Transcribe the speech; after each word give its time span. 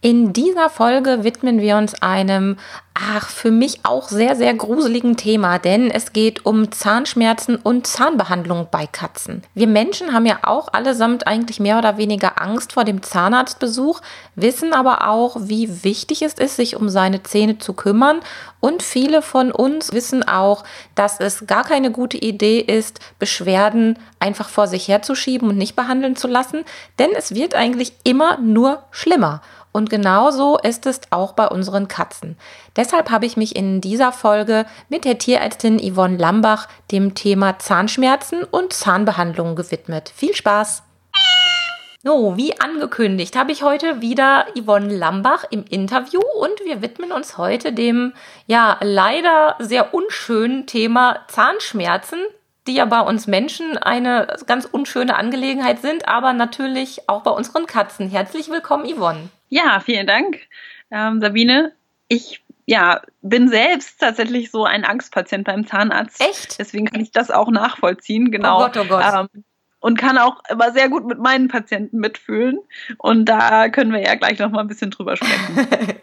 In 0.00 0.32
dieser 0.32 0.70
Folge 0.70 1.24
widmen 1.24 1.60
wir 1.60 1.76
uns 1.76 2.00
einem 2.02 2.56
Ach, 2.98 3.28
für 3.28 3.50
mich 3.50 3.80
auch 3.82 4.08
sehr, 4.08 4.36
sehr 4.36 4.54
gruseligen 4.54 5.18
Thema, 5.18 5.58
denn 5.58 5.90
es 5.90 6.14
geht 6.14 6.46
um 6.46 6.72
Zahnschmerzen 6.72 7.56
und 7.56 7.86
Zahnbehandlung 7.86 8.68
bei 8.70 8.86
Katzen. 8.86 9.42
Wir 9.52 9.66
Menschen 9.66 10.14
haben 10.14 10.24
ja 10.24 10.38
auch 10.44 10.72
allesamt 10.72 11.26
eigentlich 11.26 11.60
mehr 11.60 11.76
oder 11.76 11.98
weniger 11.98 12.40
Angst 12.40 12.72
vor 12.72 12.84
dem 12.84 13.02
Zahnarztbesuch, 13.02 14.00
wissen 14.34 14.72
aber 14.72 15.08
auch, 15.08 15.36
wie 15.40 15.84
wichtig 15.84 16.22
es 16.22 16.34
ist, 16.34 16.56
sich 16.56 16.76
um 16.76 16.88
seine 16.88 17.22
Zähne 17.22 17.58
zu 17.58 17.74
kümmern. 17.74 18.20
Und 18.60 18.82
viele 18.82 19.20
von 19.20 19.52
uns 19.52 19.92
wissen 19.92 20.26
auch, 20.26 20.64
dass 20.94 21.20
es 21.20 21.46
gar 21.46 21.64
keine 21.64 21.90
gute 21.90 22.16
Idee 22.16 22.60
ist, 22.60 23.00
Beschwerden 23.18 23.98
einfach 24.20 24.48
vor 24.48 24.68
sich 24.68 24.88
herzuschieben 24.88 25.50
und 25.50 25.58
nicht 25.58 25.76
behandeln 25.76 26.16
zu 26.16 26.28
lassen, 26.28 26.64
denn 26.98 27.10
es 27.14 27.34
wird 27.34 27.54
eigentlich 27.54 27.92
immer 28.04 28.38
nur 28.38 28.84
schlimmer. 28.90 29.42
Und 29.76 29.90
genauso 29.90 30.56
ist 30.56 30.86
es 30.86 31.02
auch 31.10 31.34
bei 31.34 31.48
unseren 31.48 31.86
Katzen. 31.86 32.38
Deshalb 32.76 33.10
habe 33.10 33.26
ich 33.26 33.36
mich 33.36 33.54
in 33.54 33.82
dieser 33.82 34.10
Folge 34.10 34.64
mit 34.88 35.04
der 35.04 35.18
Tierärztin 35.18 35.78
Yvonne 35.78 36.16
Lambach 36.16 36.66
dem 36.90 37.14
Thema 37.14 37.58
Zahnschmerzen 37.58 38.42
und 38.44 38.72
Zahnbehandlungen 38.72 39.54
gewidmet. 39.54 40.10
Viel 40.16 40.34
Spaß! 40.34 40.82
So, 42.02 42.38
wie 42.38 42.58
angekündigt, 42.58 43.36
habe 43.36 43.52
ich 43.52 43.62
heute 43.62 44.00
wieder 44.00 44.46
Yvonne 44.58 44.96
Lambach 44.96 45.44
im 45.50 45.66
Interview 45.68 46.22
und 46.40 46.58
wir 46.64 46.80
widmen 46.80 47.12
uns 47.12 47.36
heute 47.36 47.74
dem 47.74 48.14
ja 48.46 48.78
leider 48.80 49.56
sehr 49.58 49.92
unschönen 49.92 50.66
Thema 50.66 51.18
Zahnschmerzen, 51.28 52.20
die 52.66 52.76
ja 52.76 52.86
bei 52.86 53.02
uns 53.02 53.26
Menschen 53.26 53.76
eine 53.76 54.38
ganz 54.46 54.64
unschöne 54.64 55.16
Angelegenheit 55.16 55.82
sind, 55.82 56.08
aber 56.08 56.32
natürlich 56.32 57.10
auch 57.10 57.20
bei 57.20 57.30
unseren 57.30 57.66
Katzen. 57.66 58.08
Herzlich 58.08 58.48
willkommen, 58.48 58.90
Yvonne. 58.90 59.28
Ja, 59.48 59.80
vielen 59.80 60.06
Dank, 60.06 60.40
ähm, 60.90 61.20
Sabine. 61.20 61.72
Ich 62.08 62.42
ja, 62.66 63.00
bin 63.22 63.48
selbst 63.48 64.00
tatsächlich 64.00 64.50
so 64.50 64.64
ein 64.64 64.84
Angstpatient 64.84 65.44
beim 65.44 65.66
Zahnarzt. 65.66 66.20
Echt? 66.20 66.58
Deswegen 66.58 66.86
kann 66.86 67.00
ich 67.00 67.12
das 67.12 67.30
auch 67.30 67.50
nachvollziehen, 67.50 68.32
genau. 68.32 68.58
Oh 68.58 68.64
Gott, 68.64 68.76
oh 68.76 68.84
Gott. 68.84 69.04
Ähm, 69.34 69.44
und 69.78 69.98
kann 69.98 70.18
auch 70.18 70.42
immer 70.50 70.72
sehr 70.72 70.88
gut 70.88 71.06
mit 71.06 71.20
meinen 71.20 71.46
Patienten 71.46 71.98
mitfühlen. 71.98 72.58
Und 72.98 73.26
da 73.26 73.68
können 73.68 73.92
wir 73.92 74.02
ja 74.02 74.16
gleich 74.16 74.40
noch 74.40 74.50
mal 74.50 74.62
ein 74.62 74.66
bisschen 74.66 74.90
drüber 74.90 75.16
sprechen. 75.16 75.68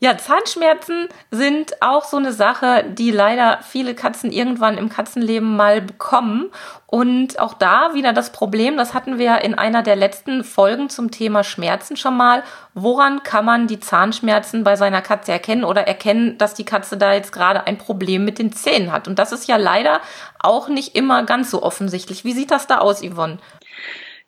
Ja, 0.00 0.18
Zahnschmerzen 0.18 1.08
sind 1.30 1.80
auch 1.82 2.04
so 2.04 2.16
eine 2.16 2.32
Sache, 2.32 2.84
die 2.88 3.10
leider 3.10 3.60
viele 3.62 3.94
Katzen 3.94 4.32
irgendwann 4.32 4.76
im 4.76 4.88
Katzenleben 4.88 5.56
mal 5.56 5.80
bekommen. 5.80 6.50
Und 6.86 7.38
auch 7.38 7.54
da 7.54 7.94
wieder 7.94 8.12
das 8.12 8.30
Problem, 8.30 8.76
das 8.76 8.94
hatten 8.94 9.18
wir 9.18 9.40
in 9.40 9.54
einer 9.54 9.82
der 9.82 9.96
letzten 9.96 10.44
Folgen 10.44 10.88
zum 10.90 11.10
Thema 11.10 11.42
Schmerzen 11.42 11.96
schon 11.96 12.16
mal. 12.16 12.42
Woran 12.74 13.22
kann 13.22 13.44
man 13.44 13.66
die 13.66 13.80
Zahnschmerzen 13.80 14.62
bei 14.62 14.76
seiner 14.76 15.02
Katze 15.02 15.32
erkennen 15.32 15.64
oder 15.64 15.86
erkennen, 15.86 16.38
dass 16.38 16.54
die 16.54 16.64
Katze 16.64 16.96
da 16.96 17.12
jetzt 17.12 17.32
gerade 17.32 17.66
ein 17.66 17.78
Problem 17.78 18.24
mit 18.24 18.38
den 18.38 18.52
Zähnen 18.52 18.92
hat? 18.92 19.08
Und 19.08 19.18
das 19.18 19.32
ist 19.32 19.48
ja 19.48 19.56
leider 19.56 20.00
auch 20.38 20.68
nicht 20.68 20.94
immer 20.94 21.24
ganz 21.24 21.50
so 21.50 21.62
offensichtlich. 21.62 22.24
Wie 22.24 22.32
sieht 22.32 22.50
das 22.50 22.66
da 22.66 22.78
aus, 22.78 23.02
Yvonne? 23.02 23.38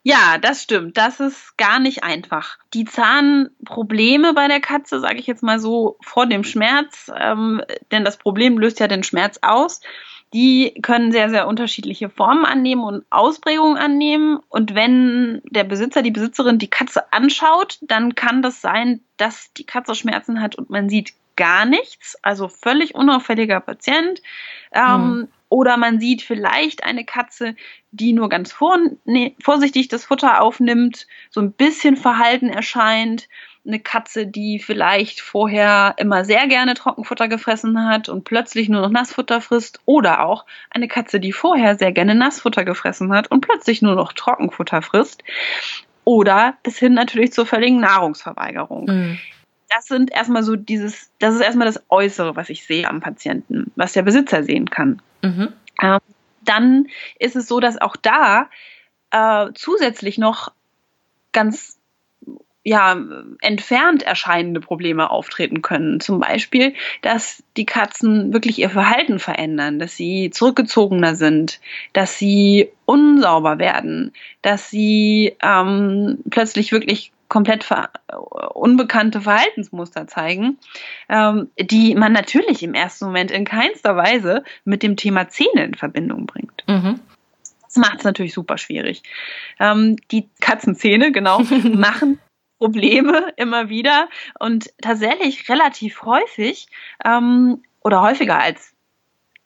Ja, 0.07 0.37
das 0.37 0.63
stimmt. 0.63 0.95
Das 0.95 1.19
ist 1.19 1.57
gar 1.57 1.79
nicht 1.79 2.01
einfach. 2.01 2.59
Die 2.73 2.85
Zahnprobleme 2.85 4.33
bei 4.33 4.47
der 4.47 4.61
Katze, 4.61 5.01
sage 5.01 5.19
ich 5.19 5.27
jetzt 5.27 5.43
mal 5.43 5.59
so, 5.59 5.97
vor 6.01 6.27
dem 6.27 6.45
Schmerz, 6.45 7.11
ähm, 7.13 7.61
denn 7.91 8.05
das 8.05 8.15
Problem 8.15 8.57
löst 8.57 8.79
ja 8.79 8.87
den 8.87 9.03
Schmerz 9.03 9.39
aus. 9.41 9.81
Die 10.33 10.79
können 10.81 11.11
sehr, 11.11 11.29
sehr 11.29 11.45
unterschiedliche 11.45 12.07
Formen 12.07 12.45
annehmen 12.45 12.83
und 12.83 13.05
Ausprägungen 13.09 13.77
annehmen. 13.77 14.39
Und 14.47 14.75
wenn 14.75 15.41
der 15.43 15.65
Besitzer, 15.65 16.01
die 16.03 16.11
Besitzerin 16.11 16.57
die 16.57 16.69
Katze 16.69 17.11
anschaut, 17.11 17.77
dann 17.81 18.15
kann 18.15 18.41
das 18.41 18.61
sein, 18.61 19.01
dass 19.17 19.51
die 19.57 19.65
Katze 19.65 19.93
Schmerzen 19.93 20.41
hat 20.41 20.55
und 20.55 20.69
man 20.69 20.87
sieht 20.87 21.15
gar 21.35 21.65
nichts. 21.65 22.17
Also 22.21 22.47
völlig 22.47 22.95
unauffälliger 22.95 23.59
Patient. 23.59 24.21
Ähm, 24.71 24.85
hm. 24.85 25.27
Oder 25.49 25.77
man 25.77 25.99
sieht 25.99 26.21
vielleicht 26.21 26.83
eine 26.83 27.05
Katze, 27.05 27.55
die 27.91 28.13
nur 28.13 28.29
ganz 28.29 28.51
vor, 28.51 28.77
nee, 29.05 29.35
vorsichtig 29.41 29.87
das 29.87 30.05
Futter 30.05 30.41
aufnimmt, 30.41 31.07
so 31.29 31.39
ein 31.39 31.53
bisschen 31.53 31.95
verhalten 31.95 32.49
erscheint. 32.49 33.29
Eine 33.65 33.79
Katze, 33.79 34.27
die 34.27 34.59
vielleicht 34.59 35.19
vorher 35.21 35.95
immer 35.97 36.25
sehr 36.25 36.47
gerne 36.47 36.73
Trockenfutter 36.73 37.27
gefressen 37.27 37.87
hat 37.87 38.07
und 38.09 38.23
plötzlich 38.23 38.69
nur 38.69 38.81
noch 38.81 38.89
Nassfutter 38.89 39.41
frisst. 39.41 39.81
Oder 39.85 40.25
auch 40.25 40.45
eine 40.69 40.87
Katze, 40.87 41.19
die 41.19 41.33
vorher 41.33 41.77
sehr 41.77 41.91
gerne 41.91 42.15
Nassfutter 42.15 42.65
gefressen 42.65 43.13
hat 43.13 43.29
und 43.29 43.41
plötzlich 43.41 43.81
nur 43.81 43.95
noch 43.95 44.13
Trockenfutter 44.13 44.81
frisst. 44.81 45.23
Oder 46.03 46.57
bis 46.63 46.77
hin 46.77 46.93
natürlich 46.93 47.33
zur 47.33 47.45
völligen 47.45 47.81
Nahrungsverweigerung. 47.81 48.85
Mhm 48.85 49.19
das 49.69 49.85
sind 49.85 50.11
erstmal 50.11 50.43
so 50.43 50.55
dieses, 50.55 51.11
das 51.19 51.35
ist 51.35 51.41
erstmal 51.41 51.67
das 51.67 51.83
Äußere, 51.89 52.35
was 52.35 52.49
ich 52.49 52.65
sehe 52.65 52.87
am 52.87 53.01
Patienten, 53.01 53.71
was 53.75 53.93
der 53.93 54.03
Besitzer 54.03 54.43
sehen 54.43 54.69
kann. 54.69 55.01
Mhm. 55.21 55.53
Ähm, 55.81 55.99
dann 56.43 56.87
ist 57.19 57.35
es 57.35 57.47
so, 57.47 57.59
dass 57.59 57.79
auch 57.79 57.95
da 57.95 58.49
äh, 59.11 59.49
zusätzlich 59.53 60.17
noch 60.17 60.51
ganz 61.33 61.77
ja, 62.63 62.97
entfernt 63.39 64.03
erscheinende 64.03 64.59
Probleme 64.59 65.09
auftreten 65.09 65.61
können. 65.61 66.01
Zum 66.01 66.19
Beispiel, 66.19 66.73
dass 67.01 67.41
die 67.55 67.65
Katzen 67.65 68.33
wirklich 68.33 68.59
ihr 68.59 68.69
Verhalten 68.69 69.19
verändern, 69.19 69.79
dass 69.79 69.95
sie 69.95 70.31
zurückgezogener 70.31 71.15
sind, 71.15 71.61
dass 71.93 72.17
sie 72.17 72.69
unsauber 72.83 73.57
werden, 73.57 74.11
dass 74.41 74.69
sie 74.69 75.37
ähm, 75.41 76.17
plötzlich 76.29 76.73
wirklich 76.73 77.13
komplett 77.27 77.63
ver 77.63 77.89
unbekannte 78.53 79.21
Verhaltensmuster 79.21 80.07
zeigen, 80.07 80.57
ähm, 81.09 81.49
die 81.59 81.95
man 81.95 82.13
natürlich 82.13 82.63
im 82.63 82.73
ersten 82.73 83.05
Moment 83.05 83.31
in 83.31 83.45
keinster 83.45 83.95
Weise 83.95 84.43
mit 84.65 84.83
dem 84.83 84.95
Thema 84.95 85.27
Zähne 85.29 85.63
in 85.63 85.75
Verbindung 85.75 86.25
bringt. 86.25 86.63
Mhm. 86.67 86.99
Das 87.63 87.75
macht 87.75 87.99
es 87.99 88.03
natürlich 88.03 88.33
super 88.33 88.57
schwierig. 88.57 89.03
Ähm, 89.59 89.97
die 90.11 90.29
Katzenzähne, 90.39 91.11
genau, 91.11 91.39
machen 91.73 92.19
Probleme 92.57 93.33
immer 93.35 93.69
wieder 93.69 94.09
und 94.39 94.71
tatsächlich 94.81 95.47
relativ 95.49 96.03
häufig 96.03 96.67
ähm, 97.05 97.61
oder 97.83 98.01
häufiger 98.01 98.39
als 98.39 98.73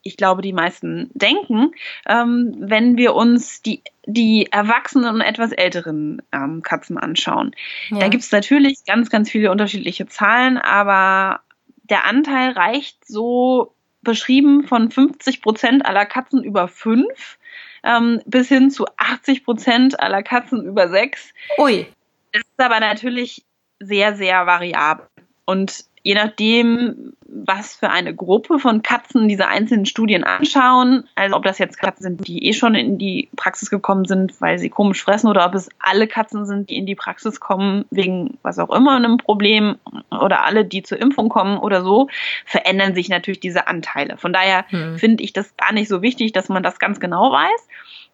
ich 0.03 0.17
glaube, 0.17 0.41
die 0.41 0.53
meisten 0.53 1.11
denken, 1.13 1.71
ähm, 2.07 2.55
wenn 2.57 2.97
wir 2.97 3.13
uns 3.13 3.61
die, 3.61 3.83
die 4.05 4.47
erwachsenen 4.51 5.13
und 5.13 5.21
etwas 5.21 5.51
älteren 5.51 6.21
ähm, 6.31 6.63
Katzen 6.63 6.97
anschauen. 6.97 7.51
Ja. 7.89 7.99
Da 7.99 8.07
gibt 8.07 8.23
es 8.23 8.31
natürlich 8.31 8.83
ganz, 8.85 9.09
ganz 9.09 9.29
viele 9.29 9.51
unterschiedliche 9.51 10.07
Zahlen, 10.07 10.57
aber 10.57 11.41
der 11.83 12.05
Anteil 12.05 12.51
reicht 12.51 13.05
so 13.05 13.73
beschrieben 14.01 14.67
von 14.67 14.89
50 14.89 15.41
Prozent 15.41 15.85
aller 15.85 16.05
Katzen 16.05 16.43
über 16.43 16.67
fünf 16.67 17.37
ähm, 17.83 18.21
bis 18.25 18.47
hin 18.47 18.71
zu 18.71 18.85
80 18.97 19.43
Prozent 19.43 19.99
aller 19.99 20.23
Katzen 20.23 20.65
über 20.65 20.87
sechs. 20.89 21.33
Ui. 21.57 21.87
Das 22.31 22.41
ist 22.41 22.59
aber 22.59 22.79
natürlich 22.79 23.43
sehr, 23.79 24.15
sehr 24.15 24.45
variabel. 24.45 25.07
Und 25.45 25.85
je 26.03 26.15
nachdem, 26.15 27.13
was 27.27 27.75
für 27.75 27.89
eine 27.89 28.13
Gruppe 28.13 28.59
von 28.59 28.81
Katzen 28.81 29.27
diese 29.27 29.47
einzelnen 29.47 29.85
Studien 29.85 30.23
anschauen, 30.23 31.05
also 31.15 31.35
ob 31.35 31.43
das 31.43 31.59
jetzt 31.59 31.77
Katzen 31.77 32.03
sind, 32.03 32.27
die 32.27 32.47
eh 32.47 32.53
schon 32.53 32.75
in 32.75 32.97
die 32.97 33.29
Praxis 33.35 33.69
gekommen 33.69 34.05
sind, 34.05 34.39
weil 34.41 34.59
sie 34.59 34.69
komisch 34.69 35.03
fressen, 35.03 35.27
oder 35.27 35.45
ob 35.45 35.55
es 35.55 35.69
alle 35.79 36.07
Katzen 36.07 36.45
sind, 36.45 36.69
die 36.69 36.77
in 36.77 36.85
die 36.85 36.95
Praxis 36.95 37.39
kommen 37.39 37.85
wegen 37.91 38.37
was 38.41 38.59
auch 38.59 38.69
immer 38.69 38.95
einem 38.95 39.17
Problem, 39.17 39.77
oder 40.09 40.43
alle, 40.43 40.65
die 40.65 40.83
zur 40.83 40.99
Impfung 40.99 41.29
kommen 41.29 41.57
oder 41.57 41.83
so, 41.83 42.09
verändern 42.45 42.95
sich 42.95 43.09
natürlich 43.09 43.39
diese 43.39 43.67
Anteile. 43.67 44.17
Von 44.17 44.33
daher 44.33 44.65
hm. 44.69 44.97
finde 44.97 45.23
ich 45.23 45.33
das 45.33 45.55
gar 45.55 45.73
nicht 45.73 45.87
so 45.87 46.01
wichtig, 46.01 46.33
dass 46.33 46.49
man 46.49 46.63
das 46.63 46.79
ganz 46.79 46.99
genau 46.99 47.31
weiß. 47.31 47.67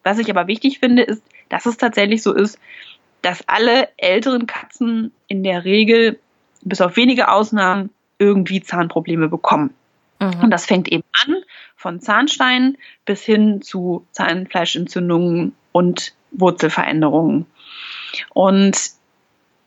Was 0.03 0.19
ich 0.19 0.29
aber 0.29 0.47
wichtig 0.47 0.79
finde, 0.79 1.03
ist, 1.03 1.23
dass 1.49 1.65
es 1.65 1.77
tatsächlich 1.77 2.21
so 2.21 2.33
ist, 2.33 2.59
dass 3.21 3.47
alle 3.47 3.89
älteren 3.97 4.45
Katzen 4.45 5.11
in 5.27 5.43
der 5.43 5.65
Regel 5.65 6.19
bis 6.67 6.81
auf 6.81 6.95
wenige 6.95 7.29
Ausnahmen 7.29 7.89
irgendwie 8.19 8.61
Zahnprobleme 8.61 9.29
bekommen. 9.29 9.73
Mhm. 10.19 10.43
Und 10.43 10.51
das 10.51 10.65
fängt 10.65 10.87
eben 10.87 11.03
an 11.25 11.35
von 11.75 11.99
Zahnsteinen 11.99 12.77
bis 13.05 13.23
hin 13.23 13.61
zu 13.61 14.05
Zahnfleischentzündungen 14.11 15.55
und 15.71 16.13
Wurzelveränderungen. 16.31 17.45
Und 18.33 18.97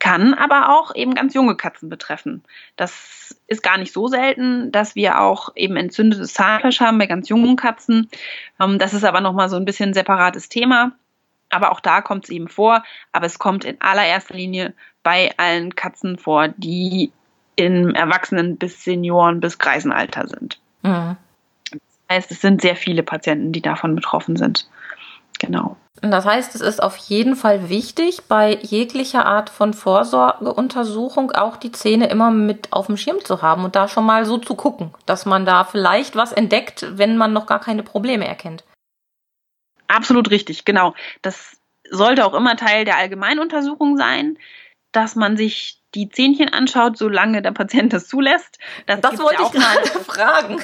kann 0.01 0.35
aber 0.35 0.71
auch 0.71 0.95
eben 0.95 1.15
ganz 1.15 1.35
junge 1.35 1.57
Katzen 1.57 1.89
betreffen. 1.89 2.43
Das 2.75 3.39
ist 3.47 3.63
gar 3.63 3.77
nicht 3.77 3.93
so 3.93 4.09
selten, 4.09 4.73
dass 4.73 4.97
wir 4.97 5.21
auch 5.21 5.51
eben 5.55 5.77
entzündetes 5.77 6.33
Zahnfleisch 6.33 6.81
haben 6.81 6.99
bei 6.99 7.07
ganz 7.07 7.29
jungen 7.29 7.55
Katzen. 7.55 8.09
Ähm, 8.59 8.79
das 8.79 8.95
ist 8.95 9.05
aber 9.05 9.21
nochmal 9.21 9.49
so 9.49 9.57
ein 9.57 9.67
bisschen 9.67 9.91
ein 9.91 9.95
separates 9.95 10.49
Thema. 10.49 10.93
Aber 11.51 11.73
auch 11.73 11.81
da 11.81 12.01
kommt 12.01 12.25
es 12.25 12.31
eben 12.31 12.49
vor. 12.49 12.83
Aber 13.13 13.27
es 13.27 13.39
kommt 13.39 13.65
in 13.65 13.81
allererster 13.81 14.35
Linie 14.35 14.75
bei 15.03 15.33
allen 15.37 15.75
Katzen 15.75 16.19
vor, 16.19 16.49
die 16.49 17.13
im 17.57 17.95
Erwachsenen- 17.95 18.57
bis 18.57 18.85
Senioren- 18.85 19.41
bis 19.41 19.59
Greisenalter 19.59 20.27
sind. 20.29 20.59
Mhm. 20.83 21.17
Das 21.71 22.17
heißt, 22.17 22.31
es 22.31 22.41
sind 22.41 22.63
sehr 22.63 22.77
viele 22.77 23.03
Patienten, 23.03 23.53
die 23.53 23.63
davon 23.63 23.95
betroffen 23.95 24.37
sind. 24.37 24.67
Genau. 25.39 25.77
Das 26.03 26.25
heißt, 26.25 26.55
es 26.55 26.61
ist 26.61 26.83
auf 26.83 26.97
jeden 26.97 27.37
Fall 27.37 27.69
wichtig, 27.69 28.23
bei 28.29 28.57
jeglicher 28.63 29.27
Art 29.27 29.51
von 29.51 29.75
Vorsorgeuntersuchung 29.75 31.33
auch 31.33 31.57
die 31.57 31.73
Zähne 31.73 32.09
immer 32.09 32.31
mit 32.31 32.73
auf 32.73 32.87
dem 32.87 32.97
Schirm 32.97 33.23
zu 33.25 33.43
haben 33.43 33.65
und 33.65 33.77
da 33.77 33.87
schon 33.89 34.07
mal 34.07 34.25
so 34.25 34.39
zu 34.39 34.55
gucken, 34.55 34.93
dass 35.05 35.27
man 35.27 35.45
da 35.45 35.65
vielleicht 35.65 36.17
was 36.17 36.33
entdeckt, 36.33 36.87
wenn 36.93 37.17
man 37.17 37.33
noch 37.33 37.47
gar 37.47 37.61
keine 37.61 37.83
Probleme 37.83 38.27
erkennt. 38.27 38.65
Absolut 39.91 40.31
richtig, 40.31 40.65
genau. 40.65 40.95
Das 41.23 41.57
sollte 41.91 42.25
auch 42.25 42.35
immer 42.35 42.57
Teil 42.57 42.85
der 42.85 42.97
Allgemeinuntersuchung 42.97 43.97
sein, 43.97 44.39
dass 44.93 45.17
man 45.17 45.37
sich 45.37 45.81
die 45.95 46.09
Zähnchen 46.09 46.49
anschaut, 46.49 46.97
solange 46.97 47.43
der 47.43 47.53
Patient 47.53 47.93
das 47.93 48.07
zulässt. 48.07 48.59
Das, 48.87 49.01
das 49.01 49.19
wollte 49.19 49.43
ja 49.43 49.47
ich 49.47 49.53
gerade 49.53 50.05
fragen. 50.05 50.63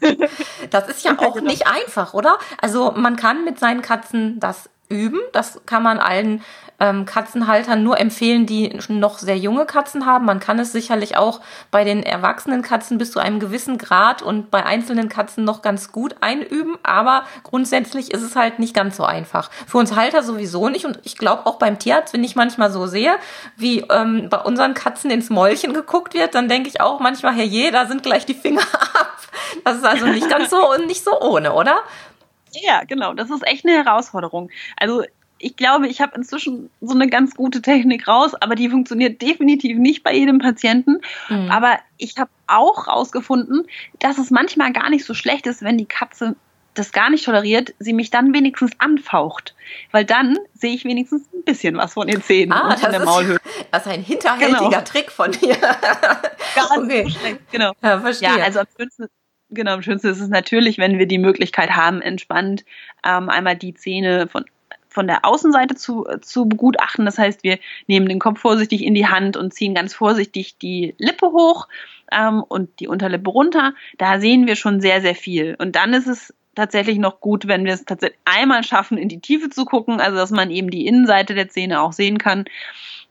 das 0.70 0.88
ist 0.88 1.04
ja 1.04 1.18
auch 1.18 1.40
nicht 1.40 1.66
einfach, 1.66 2.14
oder? 2.14 2.38
Also 2.60 2.92
man 2.92 3.16
kann 3.16 3.44
mit 3.44 3.58
seinen 3.58 3.82
Katzen 3.82 4.38
das 4.38 4.70
üben. 4.88 5.20
Das 5.32 5.60
kann 5.66 5.82
man 5.82 5.98
allen 5.98 6.42
ähm, 6.82 7.04
Katzenhaltern 7.06 7.84
nur 7.84 8.00
empfehlen, 8.00 8.44
die 8.44 8.76
noch 8.88 9.18
sehr 9.18 9.38
junge 9.38 9.66
Katzen 9.66 10.04
haben. 10.04 10.26
Man 10.26 10.40
kann 10.40 10.58
es 10.58 10.72
sicherlich 10.72 11.16
auch 11.16 11.40
bei 11.70 11.84
den 11.84 12.02
erwachsenen 12.02 12.62
Katzen 12.62 12.98
bis 12.98 13.12
zu 13.12 13.20
einem 13.20 13.38
gewissen 13.38 13.78
Grad 13.78 14.20
und 14.20 14.50
bei 14.50 14.66
einzelnen 14.66 15.08
Katzen 15.08 15.44
noch 15.44 15.62
ganz 15.62 15.92
gut 15.92 16.16
einüben. 16.20 16.76
Aber 16.82 17.22
grundsätzlich 17.44 18.12
ist 18.12 18.22
es 18.22 18.34
halt 18.34 18.58
nicht 18.58 18.74
ganz 18.74 18.96
so 18.96 19.04
einfach. 19.04 19.50
Für 19.66 19.78
uns 19.78 19.94
Halter 19.94 20.24
sowieso 20.24 20.68
nicht. 20.68 20.84
Und 20.84 20.98
ich 21.04 21.16
glaube 21.16 21.46
auch 21.46 21.58
beim 21.58 21.78
Tierarzt, 21.78 22.14
wenn 22.14 22.24
ich 22.24 22.34
manchmal 22.34 22.72
so 22.72 22.86
sehe, 22.86 23.14
wie 23.56 23.80
ähm, 23.88 24.28
bei 24.28 24.38
unseren 24.38 24.74
Katzen 24.74 25.12
ins 25.12 25.30
Mäulchen 25.30 25.74
geguckt 25.74 26.14
wird, 26.14 26.34
dann 26.34 26.48
denke 26.48 26.68
ich 26.68 26.80
auch 26.80 26.98
manchmal, 26.98 27.34
herrje, 27.34 27.70
da 27.70 27.86
sind 27.86 28.02
gleich 28.02 28.26
die 28.26 28.34
Finger 28.34 28.62
ab. 28.94 29.18
Das 29.64 29.76
ist 29.76 29.84
also 29.84 30.06
nicht 30.06 30.28
ganz 30.28 30.50
so 30.50 30.72
und 30.72 30.86
nicht 30.86 31.04
so 31.04 31.20
ohne, 31.20 31.52
oder? 31.52 31.76
Ja, 32.54 32.84
genau. 32.84 33.14
Das 33.14 33.30
ist 33.30 33.46
echt 33.46 33.64
eine 33.64 33.84
Herausforderung. 33.84 34.50
Also 34.76 35.04
ich 35.38 35.56
glaube, 35.56 35.88
ich 35.88 36.00
habe 36.00 36.14
inzwischen 36.14 36.70
so 36.80 36.94
eine 36.94 37.08
ganz 37.08 37.34
gute 37.34 37.60
Technik 37.60 38.06
raus, 38.06 38.34
aber 38.34 38.54
die 38.54 38.68
funktioniert 38.68 39.20
definitiv 39.20 39.76
nicht 39.76 40.04
bei 40.04 40.14
jedem 40.14 40.38
Patienten. 40.38 41.00
Mhm. 41.28 41.50
Aber 41.50 41.78
ich 41.98 42.16
habe 42.16 42.30
auch 42.46 42.86
rausgefunden, 42.86 43.66
dass 43.98 44.18
es 44.18 44.30
manchmal 44.30 44.72
gar 44.72 44.88
nicht 44.88 45.04
so 45.04 45.14
schlecht 45.14 45.46
ist, 45.46 45.62
wenn 45.62 45.78
die 45.78 45.86
Katze 45.86 46.36
das 46.74 46.92
gar 46.92 47.10
nicht 47.10 47.24
toleriert, 47.24 47.74
sie 47.78 47.92
mich 47.92 48.10
dann 48.10 48.32
wenigstens 48.32 48.72
anfaucht. 48.78 49.54
Weil 49.90 50.04
dann 50.04 50.38
sehe 50.54 50.74
ich 50.74 50.84
wenigstens 50.84 51.22
ein 51.34 51.42
bisschen 51.44 51.76
was 51.76 51.94
von 51.94 52.06
den 52.06 52.22
Zähnen 52.22 52.52
ah, 52.52 52.70
und 52.70 52.78
von 52.80 52.90
der 52.90 53.04
Maulhöhle. 53.04 53.40
Das 53.70 53.86
ist 53.86 53.92
ein 53.92 54.02
hinterhältiger 54.02 54.68
genau. 54.68 54.80
Trick 54.82 55.10
von 55.10 55.32
dir. 55.32 55.56
Ganz 56.54 56.70
okay. 56.76 57.04
so 57.04 57.18
schlecht, 57.18 57.40
genau. 57.50 57.72
Ja, 57.82 58.00
verstehe. 58.00 58.28
Ja, 58.28 58.44
also 58.44 58.60
am 58.60 58.66
schönsten, 58.76 59.08
Genau, 59.52 59.72
am 59.72 59.82
schönsten 59.82 60.08
ist 60.08 60.20
es 60.20 60.28
natürlich, 60.28 60.78
wenn 60.78 60.98
wir 60.98 61.06
die 61.06 61.18
Möglichkeit 61.18 61.70
haben, 61.70 62.00
entspannt 62.00 62.64
ähm, 63.04 63.28
einmal 63.28 63.56
die 63.56 63.74
Zähne 63.74 64.28
von 64.28 64.44
von 64.88 65.06
der 65.06 65.24
Außenseite 65.24 65.74
zu, 65.74 66.06
zu 66.20 66.46
begutachten. 66.46 67.06
Das 67.06 67.16
heißt, 67.16 67.42
wir 67.42 67.58
nehmen 67.86 68.10
den 68.10 68.18
Kopf 68.18 68.40
vorsichtig 68.40 68.84
in 68.84 68.92
die 68.92 69.06
Hand 69.06 69.38
und 69.38 69.54
ziehen 69.54 69.74
ganz 69.74 69.94
vorsichtig 69.94 70.58
die 70.58 70.94
Lippe 70.98 71.26
hoch 71.26 71.66
ähm, 72.12 72.42
und 72.42 72.78
die 72.78 72.88
Unterlippe 72.88 73.30
runter. 73.30 73.72
Da 73.96 74.20
sehen 74.20 74.46
wir 74.46 74.54
schon 74.54 74.82
sehr, 74.82 75.00
sehr 75.00 75.14
viel. 75.14 75.56
Und 75.58 75.76
dann 75.76 75.94
ist 75.94 76.06
es 76.06 76.34
tatsächlich 76.54 76.98
noch 76.98 77.20
gut, 77.20 77.48
wenn 77.48 77.64
wir 77.64 77.72
es 77.72 77.86
tatsächlich 77.86 78.18
einmal 78.26 78.64
schaffen, 78.64 78.98
in 78.98 79.08
die 79.08 79.20
Tiefe 79.20 79.48
zu 79.48 79.64
gucken, 79.64 80.00
also 80.00 80.18
dass 80.18 80.30
man 80.30 80.50
eben 80.50 80.70
die 80.70 80.86
Innenseite 80.86 81.34
der 81.34 81.48
Zähne 81.48 81.80
auch 81.80 81.92
sehen 81.92 82.18
kann. 82.18 82.44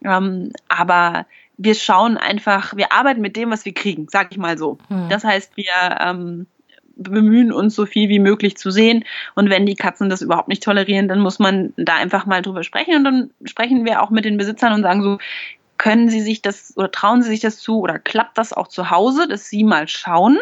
Ähm, 0.03 0.51
aber 0.67 1.25
wir 1.63 1.75
schauen 1.75 2.17
einfach, 2.17 2.75
wir 2.75 2.91
arbeiten 2.91 3.21
mit 3.21 3.35
dem, 3.35 3.51
was 3.51 3.65
wir 3.65 3.73
kriegen, 3.73 4.07
sag 4.09 4.31
ich 4.31 4.37
mal 4.37 4.57
so. 4.57 4.77
Hm. 4.87 5.09
Das 5.09 5.23
heißt, 5.23 5.55
wir 5.55 5.97
ähm, 5.99 6.47
bemühen 6.95 7.51
uns 7.51 7.75
so 7.75 7.85
viel 7.85 8.09
wie 8.09 8.19
möglich 8.19 8.57
zu 8.57 8.71
sehen. 8.71 9.05
Und 9.35 9.49
wenn 9.49 9.65
die 9.65 9.75
Katzen 9.75 10.09
das 10.09 10.21
überhaupt 10.21 10.47
nicht 10.47 10.63
tolerieren, 10.63 11.07
dann 11.07 11.19
muss 11.19 11.39
man 11.39 11.73
da 11.77 11.95
einfach 11.95 12.25
mal 12.25 12.41
drüber 12.41 12.63
sprechen. 12.63 12.95
Und 12.95 13.03
dann 13.03 13.31
sprechen 13.45 13.85
wir 13.85 14.01
auch 14.01 14.09
mit 14.09 14.25
den 14.25 14.37
Besitzern 14.37 14.73
und 14.73 14.81
sagen 14.81 15.03
so, 15.03 15.17
können 15.77 16.09
Sie 16.09 16.21
sich 16.21 16.41
das 16.41 16.73
oder 16.75 16.91
trauen 16.91 17.23
Sie 17.23 17.29
sich 17.29 17.39
das 17.39 17.57
zu 17.57 17.79
oder 17.79 17.97
klappt 17.97 18.37
das 18.37 18.53
auch 18.53 18.67
zu 18.67 18.91
Hause, 18.91 19.27
dass 19.27 19.47
Sie 19.47 19.63
mal 19.63 19.87
schauen? 19.87 20.39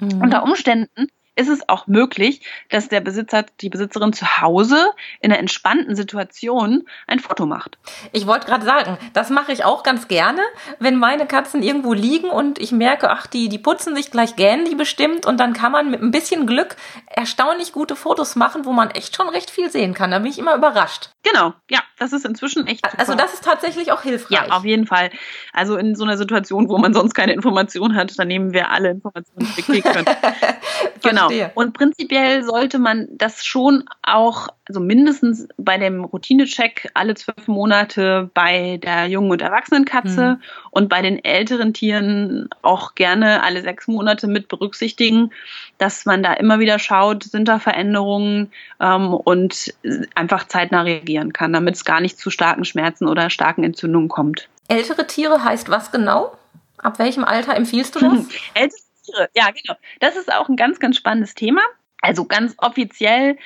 Mhm. 0.00 0.20
Unter 0.22 0.42
Umständen 0.42 1.08
ist 1.38 1.48
es 1.48 1.68
auch 1.68 1.86
möglich, 1.86 2.40
dass 2.68 2.88
der 2.88 3.00
Besitzer, 3.00 3.44
die 3.60 3.68
Besitzerin 3.68 4.12
zu 4.12 4.40
Hause 4.40 4.90
in 5.20 5.30
einer 5.30 5.38
entspannten 5.38 5.94
Situation 5.94 6.86
ein 7.06 7.20
Foto 7.20 7.46
macht. 7.46 7.78
Ich 8.12 8.26
wollte 8.26 8.46
gerade 8.46 8.64
sagen, 8.64 8.98
das 9.12 9.30
mache 9.30 9.52
ich 9.52 9.64
auch 9.64 9.82
ganz 9.82 10.08
gerne, 10.08 10.42
wenn 10.80 10.96
meine 10.96 11.26
Katzen 11.26 11.62
irgendwo 11.62 11.92
liegen 11.92 12.28
und 12.28 12.58
ich 12.58 12.72
merke, 12.72 13.10
ach, 13.10 13.26
die, 13.26 13.48
die 13.48 13.58
putzen 13.58 13.94
sich 13.94 14.10
gleich 14.10 14.36
gähnen 14.36 14.64
die 14.64 14.74
bestimmt 14.74 15.26
und 15.26 15.38
dann 15.38 15.52
kann 15.52 15.72
man 15.72 15.90
mit 15.90 16.02
ein 16.02 16.10
bisschen 16.10 16.46
Glück 16.46 16.76
erstaunlich 17.06 17.72
gute 17.72 17.94
Fotos 17.94 18.34
machen, 18.34 18.64
wo 18.64 18.72
man 18.72 18.90
echt 18.90 19.14
schon 19.14 19.28
recht 19.28 19.50
viel 19.50 19.70
sehen 19.70 19.94
kann. 19.94 20.10
Da 20.10 20.18
bin 20.18 20.30
ich 20.30 20.38
immer 20.38 20.56
überrascht. 20.56 21.10
Genau, 21.30 21.52
ja, 21.68 21.80
das 21.98 22.12
ist 22.12 22.24
inzwischen 22.24 22.66
echt. 22.66 22.84
Super. 22.84 23.00
Also 23.00 23.14
das 23.14 23.34
ist 23.34 23.44
tatsächlich 23.44 23.92
auch 23.92 24.02
hilfreich. 24.02 24.30
Ja, 24.30 24.56
auf 24.56 24.64
jeden 24.64 24.86
Fall. 24.86 25.10
Also 25.52 25.76
in 25.76 25.94
so 25.94 26.04
einer 26.04 26.16
Situation, 26.16 26.68
wo 26.68 26.78
man 26.78 26.94
sonst 26.94 27.14
keine 27.14 27.32
Information 27.32 27.94
hat, 27.96 28.18
dann 28.18 28.28
nehmen 28.28 28.52
wir 28.52 28.70
alle 28.70 28.90
Informationen, 28.90 29.46
die 29.46 29.56
wir 29.56 29.64
kriegen 29.64 29.92
können. 29.92 30.06
genau. 31.02 31.28
Und 31.54 31.74
prinzipiell 31.74 32.44
sollte 32.44 32.78
man 32.78 33.08
das 33.10 33.44
schon 33.44 33.84
auch, 34.02 34.48
also 34.66 34.80
mindestens 34.80 35.48
bei 35.58 35.76
dem 35.76 36.04
Routinecheck 36.04 36.90
alle 36.94 37.14
zwölf 37.14 37.46
Monate 37.48 38.30
bei 38.32 38.78
der 38.82 39.06
jungen 39.06 39.30
und 39.30 39.42
erwachsenen 39.42 39.84
Katze 39.84 40.36
mhm. 40.36 40.42
Und 40.70 40.88
bei 40.88 41.02
den 41.02 41.24
älteren 41.24 41.72
Tieren 41.74 42.48
auch 42.62 42.94
gerne 42.94 43.42
alle 43.42 43.62
sechs 43.62 43.88
Monate 43.88 44.26
mit 44.26 44.48
berücksichtigen, 44.48 45.32
dass 45.78 46.04
man 46.04 46.22
da 46.22 46.32
immer 46.34 46.58
wieder 46.58 46.78
schaut, 46.78 47.24
sind 47.24 47.48
da 47.48 47.58
Veränderungen 47.58 48.52
ähm, 48.80 49.14
und 49.14 49.74
einfach 50.14 50.46
zeitnah 50.46 50.82
reagieren 50.82 51.32
kann, 51.32 51.52
damit 51.52 51.76
es 51.76 51.84
gar 51.84 52.00
nicht 52.00 52.18
zu 52.18 52.30
starken 52.30 52.64
Schmerzen 52.64 53.08
oder 53.08 53.30
starken 53.30 53.64
Entzündungen 53.64 54.08
kommt. 54.08 54.48
Ältere 54.68 55.06
Tiere 55.06 55.42
heißt 55.44 55.70
was 55.70 55.90
genau? 55.90 56.36
Ab 56.78 56.98
welchem 56.98 57.24
Alter 57.24 57.56
empfiehlst 57.56 57.94
du 57.96 58.00
das? 58.00 58.26
Ältere 58.54 58.80
Tiere, 59.04 59.28
ja, 59.34 59.46
genau. 59.50 59.78
Das 60.00 60.16
ist 60.16 60.32
auch 60.32 60.48
ein 60.48 60.56
ganz, 60.56 60.78
ganz 60.78 60.96
spannendes 60.96 61.34
Thema. 61.34 61.62
Also 62.00 62.24
ganz 62.24 62.54
offiziell 62.58 63.36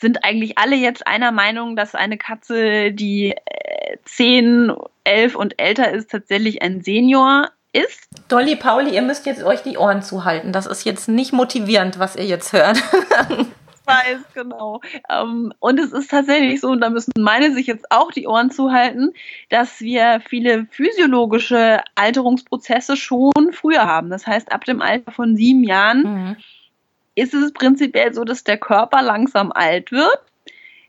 sind 0.00 0.24
eigentlich 0.24 0.58
alle 0.58 0.76
jetzt 0.76 1.06
einer 1.06 1.32
Meinung, 1.32 1.76
dass 1.76 1.94
eine 1.94 2.18
Katze, 2.18 2.92
die 2.92 3.32
äh, 3.32 3.96
10, 4.04 4.72
11 5.04 5.34
und 5.34 5.60
älter 5.60 5.90
ist, 5.90 6.10
tatsächlich 6.10 6.62
ein 6.62 6.82
Senior 6.82 7.50
ist. 7.72 8.08
Dolly, 8.28 8.56
Pauli, 8.56 8.94
ihr 8.94 9.02
müsst 9.02 9.26
jetzt 9.26 9.42
euch 9.42 9.62
die 9.62 9.76
Ohren 9.78 10.02
zuhalten. 10.02 10.52
Das 10.52 10.66
ist 10.66 10.84
jetzt 10.84 11.08
nicht 11.08 11.32
motivierend, 11.32 11.98
was 11.98 12.16
ihr 12.16 12.24
jetzt 12.24 12.52
hört. 12.52 12.82
weiß, 13.90 14.20
genau. 14.34 14.80
Ähm, 15.10 15.52
und 15.58 15.78
es 15.78 15.92
ist 15.92 16.10
tatsächlich 16.10 16.60
so, 16.60 16.68
und 16.68 16.80
da 16.80 16.90
müssen 16.90 17.12
meine 17.18 17.52
sich 17.52 17.66
jetzt 17.66 17.90
auch 17.90 18.12
die 18.12 18.26
Ohren 18.26 18.50
zuhalten, 18.50 19.12
dass 19.48 19.80
wir 19.80 20.20
viele 20.28 20.66
physiologische 20.70 21.82
Alterungsprozesse 21.94 22.96
schon 22.96 23.52
früher 23.52 23.86
haben. 23.86 24.10
Das 24.10 24.26
heißt, 24.26 24.52
ab 24.52 24.64
dem 24.64 24.82
Alter 24.82 25.12
von 25.12 25.36
sieben 25.36 25.64
Jahren 25.64 26.02
mhm. 26.02 26.36
Ist 27.14 27.34
es 27.34 27.52
prinzipiell 27.52 28.14
so, 28.14 28.24
dass 28.24 28.44
der 28.44 28.58
Körper 28.58 29.02
langsam 29.02 29.52
alt 29.52 29.92
wird. 29.92 30.18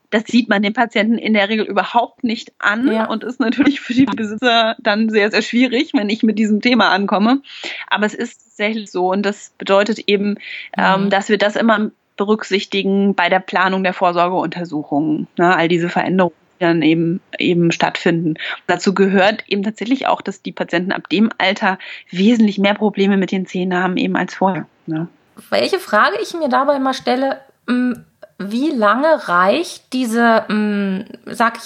Das 0.10 0.24
sieht 0.28 0.50
man 0.50 0.62
den 0.62 0.74
Patienten 0.74 1.18
in 1.18 1.34
der 1.34 1.48
Regel 1.48 1.66
überhaupt 1.66 2.26
nicht 2.26 2.52
an 2.60 2.92
ja. 2.92 3.06
und 3.06 3.24
ist 3.24 3.40
natürlich 3.40 3.80
für 3.80 3.94
die 3.94 4.06
Besitzer 4.06 4.76
dann 4.80 5.10
sehr, 5.10 5.32
sehr 5.32 5.42
schwierig, 5.42 5.94
wenn 5.94 6.10
ich 6.10 6.22
mit 6.22 6.38
diesem 6.38 6.60
Thema 6.60 6.90
ankomme. 6.90 7.42
Aber 7.88 8.06
es 8.06 8.14
ist 8.14 8.44
tatsächlich 8.44 8.92
so 8.92 9.10
und 9.10 9.24
das 9.24 9.54
bedeutet 9.58 10.00
eben, 10.08 10.36
ähm, 10.78 11.00
mhm. 11.00 11.04
ähm, 11.04 11.10
dass 11.10 11.30
wir 11.30 11.38
das 11.38 11.56
immer 11.56 11.92
berücksichtigen 12.18 13.16
bei 13.16 13.30
der 13.30 13.40
Planung 13.40 13.84
der 13.84 13.94
Vorsorgeuntersuchungen. 13.94 15.28
Ne, 15.38 15.56
all 15.56 15.70
diese 15.70 15.90
Veränderungen 15.90 16.36
die 16.60 16.66
dann 16.66 16.82
eben, 16.84 17.22
eben 17.40 17.72
stattfinden. 17.72 18.36
dazu 18.68 18.94
gehört 18.94 19.44
eben 19.48 19.64
tatsächlich 19.64 20.06
auch, 20.06 20.22
dass 20.22 20.44
die 20.44 20.52
Patienten 20.52 20.92
ab 20.92 21.10
dem 21.10 21.32
Alter 21.40 21.80
wesentlich 22.12 22.60
mehr 22.60 22.76
Probleme 22.76 23.18
mit 23.18 23.32
den 23.32 23.48
Zähnen 23.48 23.82
haben, 23.82 23.98
eben 23.98 24.16
als 24.16 24.36
vorher. 24.36 24.68
Ne? 24.86 25.08
Welche 25.50 25.80
Frage 25.80 26.18
ich 26.22 26.34
mir 26.34 26.50
dabei 26.50 26.80
mal 26.80 26.94
stelle, 26.94 27.42
mm, 27.68 27.94
wie 28.38 28.72
lange 28.72 29.28
reicht 29.28 29.94
diese, 29.94 30.46
mm, 30.48 31.02
sage 31.26 31.60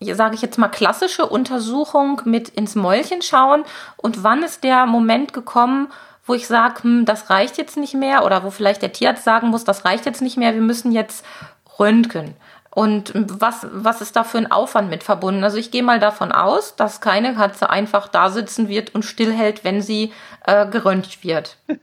ich, 0.00 0.16
sag 0.16 0.34
ich 0.34 0.42
jetzt 0.42 0.58
mal, 0.58 0.68
klassische 0.68 1.26
Untersuchung 1.26 2.22
mit 2.24 2.48
ins 2.48 2.74
Mäulchen 2.74 3.22
schauen 3.22 3.64
und 3.96 4.24
wann 4.24 4.42
ist 4.42 4.64
der 4.64 4.86
Moment 4.86 5.32
gekommen, 5.32 5.88
wo 6.24 6.34
ich 6.34 6.46
sage, 6.46 6.84
hm, 6.84 7.04
das 7.04 7.30
reicht 7.30 7.58
jetzt 7.58 7.76
nicht 7.76 7.94
mehr 7.94 8.24
oder 8.24 8.44
wo 8.44 8.50
vielleicht 8.50 8.82
der 8.82 8.92
Tierarzt 8.92 9.24
sagen 9.24 9.48
muss, 9.48 9.64
das 9.64 9.84
reicht 9.84 10.06
jetzt 10.06 10.22
nicht 10.22 10.36
mehr, 10.36 10.54
wir 10.54 10.60
müssen 10.60 10.92
jetzt 10.92 11.24
röntgen. 11.78 12.34
Und 12.74 13.12
was, 13.14 13.66
was 13.70 14.00
ist 14.00 14.16
da 14.16 14.24
für 14.24 14.38
ein 14.38 14.50
Aufwand 14.50 14.88
mit 14.88 15.02
verbunden? 15.02 15.44
Also 15.44 15.58
ich 15.58 15.70
gehe 15.70 15.82
mal 15.82 16.00
davon 16.00 16.32
aus, 16.32 16.74
dass 16.74 17.02
keine 17.02 17.34
Katze 17.34 17.68
einfach 17.68 18.08
da 18.08 18.30
sitzen 18.30 18.66
wird 18.66 18.94
und 18.94 19.04
stillhält, 19.04 19.62
wenn 19.62 19.82
sie 19.82 20.10
äh, 20.46 20.66
geröntgt 20.66 21.22
wird. 21.22 21.58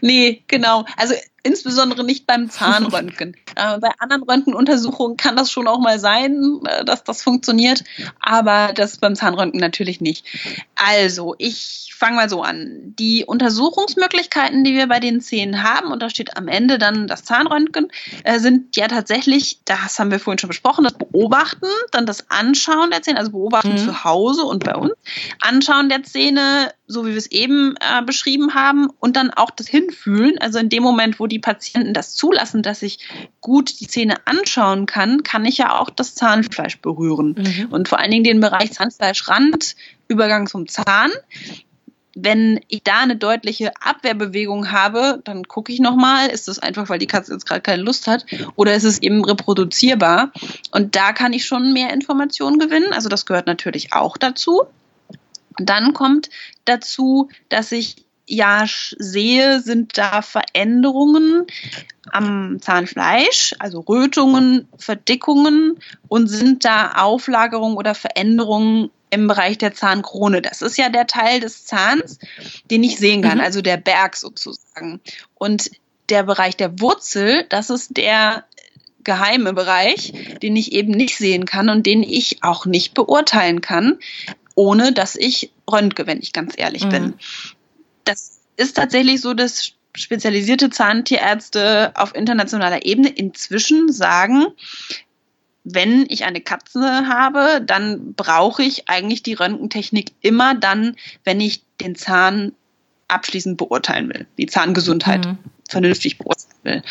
Nee, 0.00 0.44
genau. 0.46 0.84
Also 0.96 1.14
insbesondere 1.42 2.04
nicht 2.04 2.26
beim 2.26 2.50
Zahnröntgen. 2.50 3.36
äh, 3.56 3.78
bei 3.78 3.90
anderen 3.98 4.22
Röntgenuntersuchungen 4.22 5.16
kann 5.16 5.36
das 5.36 5.50
schon 5.50 5.68
auch 5.68 5.78
mal 5.78 5.98
sein, 5.98 6.60
äh, 6.64 6.84
dass 6.84 7.04
das 7.04 7.22
funktioniert, 7.22 7.84
aber 8.20 8.72
das 8.74 8.98
beim 8.98 9.14
Zahnröntgen 9.14 9.60
natürlich 9.60 10.00
nicht. 10.00 10.26
Also, 10.74 11.34
ich 11.38 11.92
fange 11.96 12.16
mal 12.16 12.28
so 12.28 12.42
an. 12.42 12.94
Die 12.98 13.24
Untersuchungsmöglichkeiten, 13.24 14.62
die 14.62 14.74
wir 14.74 14.86
bei 14.86 15.00
den 15.00 15.20
Zähnen 15.20 15.62
haben, 15.62 15.90
und 15.90 16.00
da 16.00 16.10
steht 16.10 16.36
am 16.36 16.46
Ende 16.46 16.78
dann 16.78 17.08
das 17.08 17.24
Zahnröntgen, 17.24 17.88
äh, 18.24 18.38
sind 18.38 18.76
ja 18.76 18.86
tatsächlich, 18.86 19.60
das 19.64 19.98
haben 19.98 20.10
wir 20.10 20.20
vorhin 20.20 20.38
schon 20.38 20.48
besprochen, 20.48 20.84
das 20.84 20.94
Beobachten, 20.94 21.66
dann 21.90 22.06
das 22.06 22.30
Anschauen 22.30 22.90
der 22.90 23.02
Zähne, 23.02 23.18
also 23.18 23.32
Beobachten 23.32 23.72
mhm. 23.72 23.78
zu 23.78 24.04
Hause 24.04 24.44
und 24.44 24.64
bei 24.64 24.76
uns, 24.76 24.92
Anschauen 25.40 25.88
der 25.88 26.04
Zähne, 26.04 26.72
so 26.88 27.04
wie 27.04 27.10
wir 27.10 27.16
es 27.16 27.30
eben 27.30 27.74
äh, 27.76 28.02
beschrieben 28.02 28.54
haben, 28.54 28.88
und 28.98 29.16
dann 29.16 29.30
auch 29.30 29.50
das 29.50 29.68
Hinfühlen, 29.68 30.38
also 30.38 30.58
in 30.58 30.68
dem 30.68 30.82
Moment, 30.82 31.20
wo 31.20 31.26
die 31.26 31.38
Patienten 31.38 31.94
das 31.94 32.14
zulassen, 32.14 32.62
dass 32.62 32.82
ich 32.82 32.98
gut 33.40 33.78
die 33.80 33.86
Zähne 33.86 34.16
anschauen 34.26 34.86
kann, 34.86 35.22
kann 35.22 35.44
ich 35.44 35.58
ja 35.58 35.78
auch 35.78 35.90
das 35.90 36.14
Zahnfleisch 36.14 36.80
berühren. 36.80 37.36
Mhm. 37.38 37.68
Und 37.70 37.88
vor 37.88 37.98
allen 37.98 38.10
Dingen 38.10 38.24
den 38.24 38.40
Bereich 38.40 38.72
Zahnfleischrand, 38.72 39.76
Übergang 40.08 40.46
zum 40.46 40.66
Zahn 40.66 41.10
wenn 42.22 42.60
ich 42.68 42.82
da 42.82 43.00
eine 43.00 43.16
deutliche 43.16 43.72
Abwehrbewegung 43.80 44.72
habe, 44.72 45.20
dann 45.24 45.44
gucke 45.44 45.72
ich 45.72 45.80
nochmal, 45.80 46.28
ist 46.28 46.48
das 46.48 46.58
einfach, 46.58 46.88
weil 46.88 46.98
die 46.98 47.06
Katze 47.06 47.32
jetzt 47.32 47.46
gerade 47.46 47.60
keine 47.60 47.82
Lust 47.82 48.06
hat, 48.06 48.26
oder 48.56 48.74
ist 48.74 48.84
es 48.84 49.00
eben 49.00 49.24
reproduzierbar? 49.24 50.32
Und 50.72 50.96
da 50.96 51.12
kann 51.12 51.32
ich 51.32 51.46
schon 51.46 51.72
mehr 51.72 51.92
Informationen 51.92 52.58
gewinnen. 52.58 52.92
Also 52.92 53.08
das 53.08 53.26
gehört 53.26 53.46
natürlich 53.46 53.92
auch 53.92 54.16
dazu. 54.16 54.62
Dann 55.58 55.92
kommt 55.94 56.30
dazu, 56.64 57.28
dass 57.48 57.72
ich 57.72 57.96
ja 58.26 58.64
sehe, 58.98 59.60
sind 59.60 59.96
da 59.96 60.22
Veränderungen 60.22 61.46
am 62.12 62.58
Zahnfleisch, 62.60 63.54
also 63.58 63.80
Rötungen, 63.80 64.68
Verdickungen 64.76 65.78
und 66.08 66.28
sind 66.28 66.64
da 66.64 66.92
Auflagerungen 66.92 67.76
oder 67.76 67.94
Veränderungen 67.94 68.90
im 69.10 69.26
Bereich 69.26 69.56
der 69.58 69.74
Zahnkrone. 69.74 70.42
Das 70.42 70.62
ist 70.62 70.76
ja 70.76 70.90
der 70.90 71.06
Teil 71.06 71.40
des 71.40 71.64
Zahns, 71.64 72.18
den 72.70 72.82
ich 72.82 72.98
sehen 72.98 73.22
kann, 73.22 73.38
mhm. 73.38 73.44
also 73.44 73.62
der 73.62 73.78
Berg 73.78 74.16
sozusagen. 74.16 75.00
Und 75.34 75.70
der 76.10 76.22
Bereich 76.22 76.56
der 76.56 76.80
Wurzel, 76.80 77.46
das 77.48 77.70
ist 77.70 77.96
der 77.96 78.44
geheime 79.04 79.54
Bereich, 79.54 80.12
den 80.42 80.56
ich 80.56 80.72
eben 80.72 80.92
nicht 80.92 81.16
sehen 81.16 81.46
kann 81.46 81.70
und 81.70 81.86
den 81.86 82.02
ich 82.02 82.42
auch 82.42 82.66
nicht 82.66 82.92
beurteilen 82.92 83.62
kann, 83.62 83.98
ohne 84.58 84.92
dass 84.92 85.14
ich 85.14 85.52
röntge, 85.70 86.08
wenn 86.08 86.20
ich 86.20 86.32
ganz 86.32 86.54
ehrlich 86.56 86.84
mhm. 86.86 86.90
bin. 86.90 87.14
Das 88.02 88.40
ist 88.56 88.76
tatsächlich 88.76 89.20
so, 89.20 89.32
dass 89.32 89.70
spezialisierte 89.94 90.68
Zahntierärzte 90.68 91.92
auf 91.94 92.12
internationaler 92.12 92.84
Ebene 92.84 93.08
inzwischen 93.08 93.92
sagen, 93.92 94.46
wenn 95.62 96.06
ich 96.08 96.24
eine 96.24 96.40
Katze 96.40 97.06
habe, 97.06 97.62
dann 97.64 98.14
brauche 98.14 98.64
ich 98.64 98.88
eigentlich 98.88 99.22
die 99.22 99.34
Röntgentechnik 99.34 100.10
immer 100.22 100.56
dann, 100.56 100.96
wenn 101.22 101.40
ich 101.40 101.62
den 101.80 101.94
Zahn 101.94 102.52
abschließend 103.06 103.58
beurteilen 103.58 104.08
will, 104.08 104.26
die 104.38 104.46
Zahngesundheit 104.46 105.24
mhm. 105.24 105.38
vernünftig 105.68 106.18
beurteilen 106.18 106.58
will. 106.64 106.82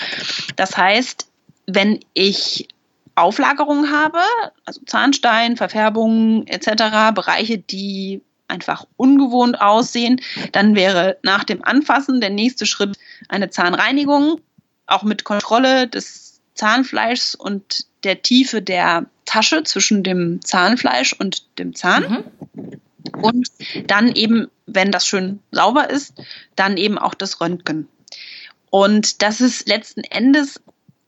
Das 0.56 0.78
heißt, 0.78 1.28
wenn 1.66 2.00
ich 2.14 2.70
Auflagerungen 3.18 3.92
habe, 3.92 4.20
also 4.66 4.82
Zahnstein, 4.86 5.58
Verfärbungen 5.58 6.48
etc., 6.48 7.14
Bereiche, 7.14 7.58
die 7.58 8.22
einfach 8.48 8.86
ungewohnt 8.96 9.60
aussehen, 9.60 10.22
dann 10.52 10.76
wäre 10.76 11.18
nach 11.24 11.44
dem 11.44 11.64
Anfassen 11.64 12.22
der 12.22 12.30
nächste 12.30 12.66
Schritt 12.66 12.98
eine 13.28 13.50
Zahnreinigung, 13.50 14.40
auch 14.86 15.04
mit 15.04 15.24
Kontrolle 15.24 15.88
des 15.88 16.42
Zahnfleischs 16.54 17.36
und 17.36 17.86
der 18.04 18.22
Tiefe 18.22 18.62
der 18.62 19.06
Tasche 19.26 19.64
zwischen 19.64 20.04
dem 20.04 20.42
Zahnfleisch 20.42 21.14
und 21.14 21.60
dem 21.60 21.76
Zahn. 21.76 22.24
Mhm. 22.54 23.22
Und 23.22 23.50
dann 23.88 24.12
eben, 24.14 24.48
wenn 24.66 24.92
das 24.92 25.06
schön 25.06 25.40
sauber 25.52 25.90
ist, 25.90 26.14
dann 26.56 26.78
eben 26.78 26.98
auch 26.98 27.14
das 27.14 27.42
Röntgen. 27.42 27.88
Und 28.70 29.22
das 29.22 29.42
ist 29.42 29.68
letzten 29.68 30.02
Endes 30.04 30.62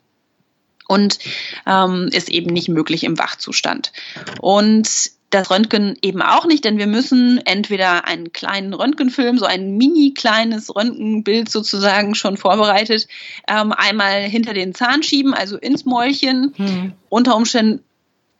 und 0.93 1.19
ähm, 1.67 2.09
ist 2.13 2.29
eben 2.29 2.53
nicht 2.53 2.69
möglich 2.69 3.05
im 3.05 3.19
Wachzustand. 3.19 3.93
Und 4.41 4.89
das 5.31 5.51
Röntgen 5.51 5.97
eben 6.03 6.21
auch 6.21 6.45
nicht, 6.45 6.65
denn 6.65 6.77
wir 6.77 6.87
müssen 6.87 7.39
entweder 7.47 8.07
einen 8.07 8.33
kleinen 8.33 8.75
Röntgenfilm, 8.75 9.39
so 9.39 9.47
ein 9.47 9.79
mini 9.79 10.13
kleines 10.13 10.75
Röntgenbild 10.75 11.51
sozusagen 11.51 12.15
schon 12.15 12.37
vorbereitet, 12.37 13.09
ähm, 13.49 13.73
einmal 13.73 14.23
hinter 14.23 14.53
den 14.53 14.75
Zahn 14.75 15.03
schieben, 15.03 15.33
also 15.33 15.57
ins 15.57 15.87
Mäulchen, 15.87 16.53
hm. 16.57 16.93
unter 17.09 17.35
Umständen 17.35 17.83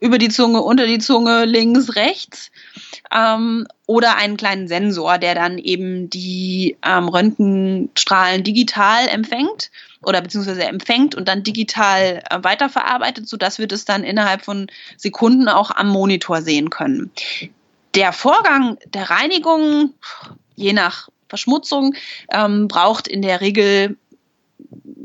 über 0.01 0.19
die 0.19 0.29
Zunge, 0.29 0.61
unter 0.61 0.87
die 0.87 0.99
Zunge, 0.99 1.45
links, 1.45 1.95
rechts. 1.95 2.51
Ähm, 3.15 3.67
oder 3.87 4.17
einen 4.17 4.37
kleinen 4.37 4.69
Sensor, 4.69 5.19
der 5.19 5.35
dann 5.35 5.59
eben 5.59 6.09
die 6.11 6.77
ähm, 6.85 7.09
Röntgenstrahlen 7.09 8.43
digital 8.43 9.09
empfängt 9.09 9.71
oder 10.03 10.21
beziehungsweise 10.21 10.65
empfängt 10.65 11.15
und 11.15 11.29
dann 11.29 11.43
digital 11.43 12.23
äh, 12.31 12.39
weiterverarbeitet, 12.43 13.29
sodass 13.29 13.59
wir 13.59 13.67
das 13.67 13.85
dann 13.85 14.05
innerhalb 14.05 14.45
von 14.45 14.69
Sekunden 14.97 15.49
auch 15.49 15.71
am 15.71 15.89
Monitor 15.89 16.43
sehen 16.43 16.71
können. 16.71 17.11
Der 17.95 18.13
Vorgang 18.13 18.79
der 18.87 19.11
Reinigung, 19.11 19.93
je 20.57 20.73
nach 20.73 21.09
Verschmutzung, 21.29 21.95
ähm, 22.31 22.69
braucht 22.69 23.09
in 23.09 23.23
der 23.23 23.41
Regel 23.41 23.97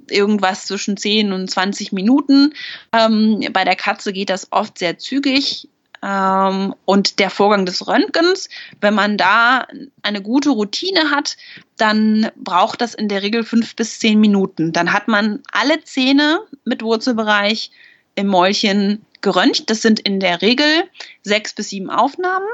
irgendwas 0.09 0.65
zwischen 0.65 0.97
10 0.97 1.33
und 1.33 1.49
20 1.49 1.91
Minuten. 1.91 2.53
Ähm, 2.93 3.45
bei 3.51 3.63
der 3.63 3.75
Katze 3.75 4.13
geht 4.13 4.29
das 4.29 4.51
oft 4.51 4.77
sehr 4.77 4.97
zügig. 4.97 5.67
Ähm, 6.03 6.75
und 6.85 7.19
der 7.19 7.29
Vorgang 7.29 7.65
des 7.65 7.87
Röntgens, 7.87 8.49
wenn 8.81 8.93
man 8.93 9.17
da 9.17 9.67
eine 10.03 10.21
gute 10.21 10.51
Routine 10.51 11.11
hat, 11.11 11.37
dann 11.77 12.29
braucht 12.35 12.81
das 12.81 12.93
in 12.93 13.07
der 13.07 13.23
Regel 13.23 13.43
fünf 13.43 13.75
bis 13.75 13.99
zehn 13.99 14.19
Minuten. 14.19 14.73
Dann 14.73 14.93
hat 14.93 15.07
man 15.07 15.41
alle 15.51 15.83
Zähne 15.83 16.39
mit 16.65 16.83
Wurzelbereich 16.83 17.71
im 18.15 18.27
Mäulchen 18.27 19.05
geröntgt. 19.21 19.69
Das 19.69 19.81
sind 19.81 19.99
in 19.99 20.19
der 20.19 20.41
Regel 20.41 20.83
sechs 21.23 21.53
bis 21.53 21.69
sieben 21.69 21.89
Aufnahmen. 21.89 22.47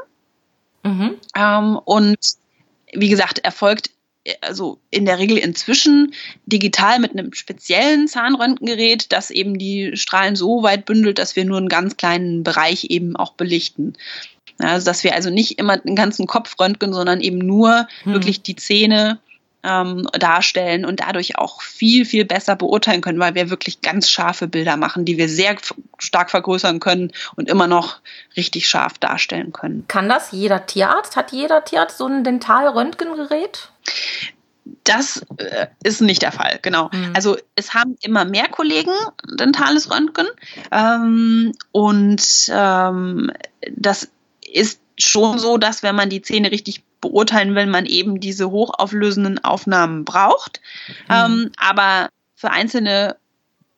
Mhm. 0.83 1.15
Ähm, 1.35 1.79
und 1.83 2.17
wie 2.93 3.09
gesagt, 3.09 3.39
erfolgt 3.39 3.89
also 4.41 4.79
in 4.89 5.05
der 5.05 5.19
Regel 5.19 5.37
inzwischen 5.37 6.13
digital 6.45 6.99
mit 6.99 7.11
einem 7.11 7.33
speziellen 7.33 8.07
Zahnröntgengerät, 8.07 9.11
das 9.11 9.31
eben 9.31 9.57
die 9.57 9.97
Strahlen 9.97 10.35
so 10.35 10.63
weit 10.63 10.85
bündelt, 10.85 11.19
dass 11.19 11.35
wir 11.35 11.45
nur 11.45 11.57
einen 11.57 11.69
ganz 11.69 11.97
kleinen 11.97 12.43
Bereich 12.43 12.85
eben 12.85 13.15
auch 13.15 13.33
belichten. 13.33 13.93
Also 14.59 14.85
dass 14.85 15.03
wir 15.03 15.15
also 15.15 15.29
nicht 15.29 15.59
immer 15.59 15.77
den 15.77 15.95
ganzen 15.95 16.27
Kopf 16.27 16.55
röntgen, 16.59 16.93
sondern 16.93 17.21
eben 17.21 17.39
nur 17.39 17.87
hm. 18.03 18.13
wirklich 18.13 18.41
die 18.41 18.55
Zähne 18.55 19.19
ähm, 19.63 20.07
darstellen 20.13 20.85
und 20.85 20.99
dadurch 20.99 21.37
auch 21.37 21.61
viel, 21.61 22.05
viel 22.05 22.25
besser 22.25 22.55
beurteilen 22.55 23.01
können, 23.01 23.19
weil 23.19 23.35
wir 23.35 23.49
wirklich 23.49 23.81
ganz 23.81 24.09
scharfe 24.09 24.47
Bilder 24.47 24.77
machen, 24.77 25.05
die 25.05 25.17
wir 25.17 25.29
sehr 25.29 25.55
stark 25.97 26.31
vergrößern 26.31 26.79
können 26.79 27.11
und 27.35 27.49
immer 27.49 27.67
noch 27.67 27.99
richtig 28.35 28.67
scharf 28.67 28.97
darstellen 28.97 29.53
können. 29.53 29.85
Kann 29.87 30.09
das 30.09 30.31
jeder 30.31 30.65
Tierarzt? 30.65 31.15
Hat 31.15 31.31
jeder 31.31 31.63
Tierarzt 31.63 31.97
so 31.97 32.07
ein 32.07 32.23
Dentalröntgengerät? 32.23 33.69
Das 34.83 35.25
äh, 35.37 35.67
ist 35.83 36.01
nicht 36.01 36.21
der 36.21 36.31
Fall, 36.31 36.59
genau. 36.61 36.89
Mhm. 36.93 37.13
Also 37.13 37.37
es 37.55 37.73
haben 37.73 37.97
immer 38.01 38.25
mehr 38.25 38.47
Kollegen 38.49 38.93
dentales 39.37 39.91
Röntgen 39.91 40.27
ähm, 40.71 41.53
und 41.71 42.23
ähm, 42.49 43.31
das 43.71 44.09
ist 44.41 44.79
schon 44.97 45.39
so, 45.39 45.57
dass 45.57 45.83
wenn 45.83 45.95
man 45.95 46.09
die 46.09 46.21
Zähne 46.21 46.51
richtig 46.51 46.83
beurteilen 47.03 47.53
will, 47.53 47.67
man 47.67 47.85
eben 47.85 48.19
diese 48.19 48.49
hochauflösenden 48.49 49.43
Aufnahmen 49.43 50.05
braucht. 50.05 50.61
Mhm. 51.07 51.15
Ähm, 51.15 51.51
aber 51.57 52.09
für 52.35 52.49
einzelne 52.49 53.17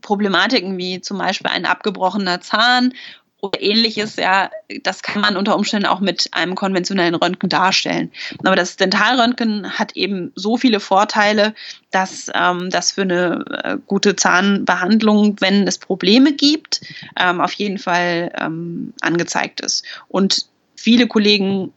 Problematiken 0.02 0.78
wie 0.78 1.02
zum 1.02 1.18
Beispiel 1.18 1.50
ein 1.52 1.66
abgebrochener 1.66 2.40
Zahn 2.40 2.94
oder 3.42 3.62
ähnliches, 3.62 4.16
ja, 4.16 4.50
das 4.84 5.02
kann 5.02 5.22
man 5.22 5.38
unter 5.38 5.56
Umständen 5.56 5.88
auch 5.88 6.00
mit 6.00 6.30
einem 6.32 6.56
konventionellen 6.56 7.16
Röntgen 7.16 7.50
darstellen. 7.50 8.12
Aber 8.44 8.56
das 8.56 8.78
Dentalröntgen 8.78 9.78
hat 9.78 9.96
eben 9.96 10.32
so 10.36 10.58
viele 10.58 10.80
Vorteile, 10.80 11.54
dass 11.92 12.32
ähm, 12.34 12.70
das 12.70 12.92
für 12.94 13.02
eine 13.02 13.44
äh, 13.64 13.78
gute 13.86 14.16
Zahnbehandlung, 14.16 15.38
wenn 15.40 15.68
es 15.68 15.80
Probleme 15.80 16.34
gibt, 16.34 16.82
ähm, 17.20 17.42
auf 17.42 17.54
jeden 17.54 17.78
Fall 17.78 18.32
ähm, 18.40 18.94
angezeigt 19.02 19.62
ist. 19.62 19.86
Und 20.08 20.46
viele 20.76 21.08
Kollegen 21.08 21.74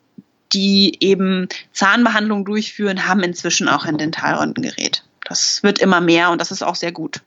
die 0.52 0.96
eben 1.00 1.48
Zahnbehandlung 1.72 2.44
durchführen, 2.44 3.06
haben 3.06 3.20
inzwischen 3.20 3.68
auch 3.68 3.84
ein 3.84 3.98
Dentalröntgengerät. 3.98 5.04
Das 5.24 5.62
wird 5.62 5.78
immer 5.78 6.00
mehr 6.00 6.30
und 6.30 6.40
das 6.40 6.50
ist 6.50 6.62
auch 6.62 6.74
sehr 6.74 6.92
gut. 6.92 7.20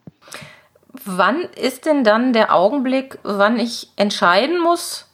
Wann 1.05 1.41
ist 1.55 1.85
denn 1.85 2.03
dann 2.03 2.33
der 2.33 2.53
Augenblick, 2.53 3.17
wann 3.23 3.59
ich 3.59 3.89
entscheiden 3.95 4.61
muss, 4.61 5.07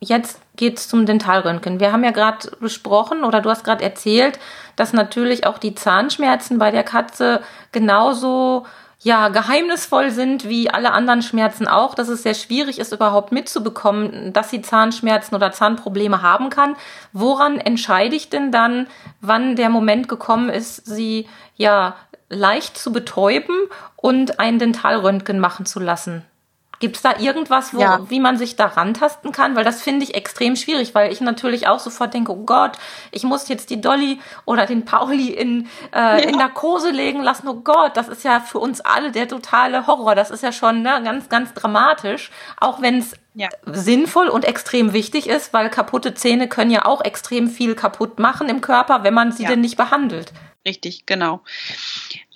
jetzt 0.00 0.40
geht 0.56 0.78
es 0.78 0.88
zum 0.88 1.06
Dentalröntgen? 1.06 1.78
Wir 1.78 1.92
haben 1.92 2.04
ja 2.04 2.10
gerade 2.10 2.50
besprochen 2.60 3.22
oder 3.22 3.40
du 3.40 3.50
hast 3.50 3.64
gerade 3.64 3.84
erzählt, 3.84 4.38
dass 4.74 4.92
natürlich 4.92 5.46
auch 5.46 5.58
die 5.58 5.74
Zahnschmerzen 5.74 6.58
bei 6.58 6.70
der 6.70 6.82
Katze 6.82 7.42
genauso 7.70 8.66
ja, 9.04 9.28
geheimnisvoll 9.28 10.12
sind 10.12 10.48
wie 10.48 10.70
alle 10.70 10.92
anderen 10.92 11.22
Schmerzen 11.22 11.66
auch, 11.66 11.94
dass 11.94 12.08
es 12.08 12.22
sehr 12.22 12.34
schwierig 12.34 12.78
ist, 12.78 12.92
überhaupt 12.92 13.32
mitzubekommen, 13.32 14.32
dass 14.32 14.50
sie 14.50 14.62
Zahnschmerzen 14.62 15.34
oder 15.34 15.50
Zahnprobleme 15.50 16.22
haben 16.22 16.50
kann. 16.50 16.76
Woran 17.12 17.58
entscheide 17.58 18.14
ich 18.14 18.30
denn 18.30 18.52
dann, 18.52 18.86
wann 19.20 19.56
der 19.56 19.70
Moment 19.70 20.08
gekommen 20.08 20.48
ist, 20.48 20.86
sie 20.86 21.26
ja 21.56 21.96
leicht 22.28 22.78
zu 22.78 22.92
betäuben 22.92 23.56
und 23.96 24.38
ein 24.38 24.60
Dentalröntgen 24.60 25.40
machen 25.40 25.66
zu 25.66 25.80
lassen. 25.80 26.24
Gibt 26.82 26.96
es 26.96 27.02
da 27.02 27.16
irgendwas, 27.20 27.72
wo, 27.72 27.80
ja. 27.80 28.00
wie 28.10 28.18
man 28.18 28.36
sich 28.36 28.56
da 28.56 28.66
rantasten 28.66 29.30
kann? 29.30 29.54
Weil 29.54 29.62
das 29.62 29.80
finde 29.80 30.02
ich 30.02 30.16
extrem 30.16 30.56
schwierig, 30.56 30.96
weil 30.96 31.12
ich 31.12 31.20
natürlich 31.20 31.68
auch 31.68 31.78
sofort 31.78 32.12
denke, 32.12 32.32
oh 32.32 32.44
Gott, 32.44 32.72
ich 33.12 33.22
muss 33.22 33.46
jetzt 33.46 33.70
die 33.70 33.80
Dolly 33.80 34.18
oder 34.46 34.66
den 34.66 34.84
Pauli 34.84 35.28
in, 35.28 35.68
äh, 35.94 35.98
ja. 36.00 36.16
in 36.16 36.34
Narkose 36.34 36.90
legen 36.90 37.22
lassen. 37.22 37.46
Oh 37.46 37.60
Gott, 37.62 37.96
das 37.96 38.08
ist 38.08 38.24
ja 38.24 38.40
für 38.40 38.58
uns 38.58 38.80
alle 38.80 39.12
der 39.12 39.28
totale 39.28 39.86
Horror. 39.86 40.16
Das 40.16 40.32
ist 40.32 40.42
ja 40.42 40.50
schon 40.50 40.82
ne, 40.82 41.00
ganz, 41.04 41.28
ganz 41.28 41.54
dramatisch. 41.54 42.32
Auch 42.58 42.82
wenn 42.82 42.98
es 42.98 43.12
ja. 43.34 43.48
sinnvoll 43.64 44.26
und 44.26 44.44
extrem 44.44 44.92
wichtig 44.92 45.28
ist, 45.28 45.52
weil 45.52 45.70
kaputte 45.70 46.14
Zähne 46.14 46.48
können 46.48 46.72
ja 46.72 46.84
auch 46.84 47.04
extrem 47.04 47.48
viel 47.48 47.76
kaputt 47.76 48.18
machen 48.18 48.48
im 48.48 48.60
Körper, 48.60 49.04
wenn 49.04 49.14
man 49.14 49.30
sie 49.30 49.44
denn 49.44 49.60
nicht 49.60 49.76
behandelt. 49.76 50.32
Richtig, 50.66 51.06
genau. 51.06 51.42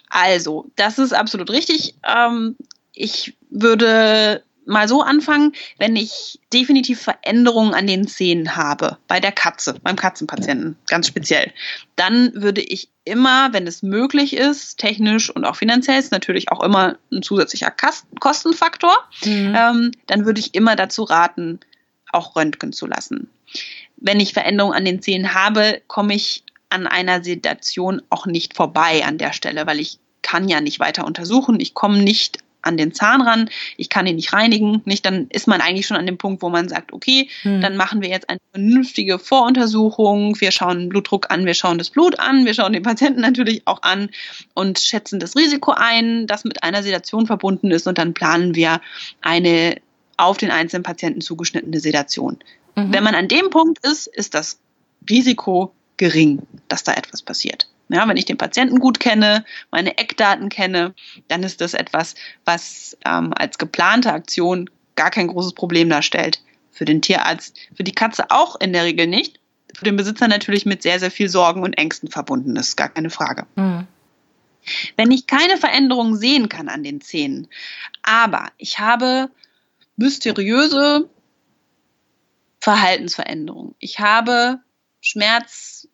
Also, 0.08 0.66
das 0.76 1.00
ist 1.00 1.12
absolut 1.12 1.50
richtig. 1.50 1.96
Ähm, 2.04 2.56
ich 2.96 3.36
würde 3.50 4.42
mal 4.66 4.88
so 4.88 5.00
anfangen, 5.00 5.52
wenn 5.78 5.94
ich 5.94 6.40
definitiv 6.52 7.00
Veränderungen 7.00 7.72
an 7.72 7.86
den 7.86 8.08
Zähnen 8.08 8.56
habe, 8.56 8.98
bei 9.06 9.20
der 9.20 9.30
Katze, 9.30 9.76
beim 9.82 9.94
Katzenpatienten 9.94 10.76
ganz 10.88 11.06
speziell, 11.06 11.52
dann 11.94 12.32
würde 12.34 12.60
ich 12.60 12.88
immer, 13.04 13.52
wenn 13.52 13.66
es 13.68 13.84
möglich 13.84 14.36
ist, 14.36 14.78
technisch 14.78 15.30
und 15.30 15.44
auch 15.44 15.54
finanziell, 15.54 16.00
ist 16.00 16.10
natürlich 16.10 16.50
auch 16.50 16.62
immer 16.62 16.98
ein 17.12 17.22
zusätzlicher 17.22 17.72
Kostenfaktor, 18.18 18.96
mhm. 19.24 19.54
ähm, 19.56 19.92
dann 20.08 20.26
würde 20.26 20.40
ich 20.40 20.54
immer 20.54 20.74
dazu 20.74 21.04
raten, 21.04 21.60
auch 22.12 22.34
Röntgen 22.34 22.72
zu 22.72 22.86
lassen. 22.86 23.30
Wenn 23.96 24.18
ich 24.18 24.32
Veränderungen 24.32 24.76
an 24.76 24.84
den 24.84 25.00
Zähnen 25.00 25.32
habe, 25.32 25.80
komme 25.86 26.14
ich 26.14 26.42
an 26.70 26.88
einer 26.88 27.22
Sedation 27.22 28.02
auch 28.10 28.26
nicht 28.26 28.54
vorbei 28.54 29.04
an 29.04 29.18
der 29.18 29.32
Stelle, 29.32 29.66
weil 29.66 29.78
ich 29.78 29.98
kann 30.22 30.48
ja 30.48 30.60
nicht 30.60 30.80
weiter 30.80 31.06
untersuchen, 31.06 31.60
ich 31.60 31.72
komme 31.72 31.98
nicht 31.98 32.38
an 32.66 32.76
den 32.76 32.92
Zahn 32.92 33.22
ran, 33.22 33.48
ich 33.76 33.88
kann 33.88 34.06
ihn 34.06 34.16
nicht 34.16 34.32
reinigen, 34.32 34.82
nicht, 34.84 35.06
dann 35.06 35.28
ist 35.30 35.46
man 35.46 35.60
eigentlich 35.60 35.86
schon 35.86 35.96
an 35.96 36.06
dem 36.06 36.18
Punkt, 36.18 36.42
wo 36.42 36.48
man 36.48 36.68
sagt, 36.68 36.92
okay, 36.92 37.28
hm. 37.42 37.60
dann 37.60 37.76
machen 37.76 38.02
wir 38.02 38.08
jetzt 38.08 38.28
eine 38.28 38.38
vernünftige 38.52 39.18
Voruntersuchung, 39.18 40.40
wir 40.40 40.50
schauen 40.50 40.80
den 40.80 40.88
Blutdruck 40.88 41.30
an, 41.30 41.46
wir 41.46 41.54
schauen 41.54 41.78
das 41.78 41.90
Blut 41.90 42.18
an, 42.18 42.44
wir 42.44 42.54
schauen 42.54 42.72
den 42.72 42.82
Patienten 42.82 43.20
natürlich 43.20 43.62
auch 43.66 43.82
an 43.82 44.10
und 44.54 44.78
schätzen 44.78 45.20
das 45.20 45.36
Risiko 45.36 45.72
ein, 45.76 46.26
das 46.26 46.44
mit 46.44 46.62
einer 46.62 46.82
Sedation 46.82 47.26
verbunden 47.26 47.70
ist 47.70 47.86
und 47.86 47.98
dann 47.98 48.14
planen 48.14 48.54
wir 48.54 48.80
eine 49.22 49.76
auf 50.16 50.38
den 50.38 50.50
einzelnen 50.50 50.82
Patienten 50.82 51.20
zugeschnittene 51.20 51.80
Sedation. 51.80 52.38
Mhm. 52.74 52.92
Wenn 52.92 53.04
man 53.04 53.14
an 53.14 53.28
dem 53.28 53.50
Punkt 53.50 53.84
ist, 53.86 54.06
ist 54.06 54.34
das 54.34 54.58
Risiko 55.08 55.72
gering, 55.96 56.42
dass 56.68 56.84
da 56.84 56.94
etwas 56.94 57.22
passiert. 57.22 57.68
Ja, 57.88 58.08
wenn 58.08 58.16
ich 58.16 58.24
den 58.24 58.38
Patienten 58.38 58.80
gut 58.80 58.98
kenne, 58.98 59.44
meine 59.70 59.96
Eckdaten 59.98 60.48
kenne, 60.48 60.94
dann 61.28 61.42
ist 61.42 61.60
das 61.60 61.74
etwas, 61.74 62.14
was 62.44 62.96
ähm, 63.04 63.32
als 63.36 63.58
geplante 63.58 64.12
Aktion 64.12 64.68
gar 64.96 65.10
kein 65.10 65.28
großes 65.28 65.52
Problem 65.52 65.88
darstellt. 65.88 66.42
Für 66.72 66.84
den 66.84 67.00
Tierarzt, 67.00 67.56
für 67.74 67.84
die 67.84 67.92
Katze 67.92 68.30
auch 68.30 68.60
in 68.60 68.72
der 68.72 68.84
Regel 68.84 69.06
nicht. 69.06 69.40
Für 69.74 69.84
den 69.84 69.96
Besitzer 69.96 70.26
natürlich 70.28 70.66
mit 70.66 70.82
sehr, 70.82 70.98
sehr 70.98 71.10
viel 71.10 71.28
Sorgen 71.28 71.62
und 71.62 71.74
Ängsten 71.74 72.10
verbunden 72.10 72.56
ist, 72.56 72.76
gar 72.76 72.88
keine 72.88 73.10
Frage. 73.10 73.46
Mhm. 73.56 73.86
Wenn 74.96 75.10
ich 75.10 75.26
keine 75.26 75.58
Veränderungen 75.58 76.16
sehen 76.16 76.48
kann 76.48 76.68
an 76.68 76.82
den 76.82 77.00
Zähnen, 77.00 77.46
aber 78.02 78.50
ich 78.58 78.78
habe 78.78 79.30
mysteriöse 79.96 81.08
Verhaltensveränderungen, 82.60 83.74
ich 83.78 84.00
habe 84.00 84.60
Schmerz, 85.00 85.88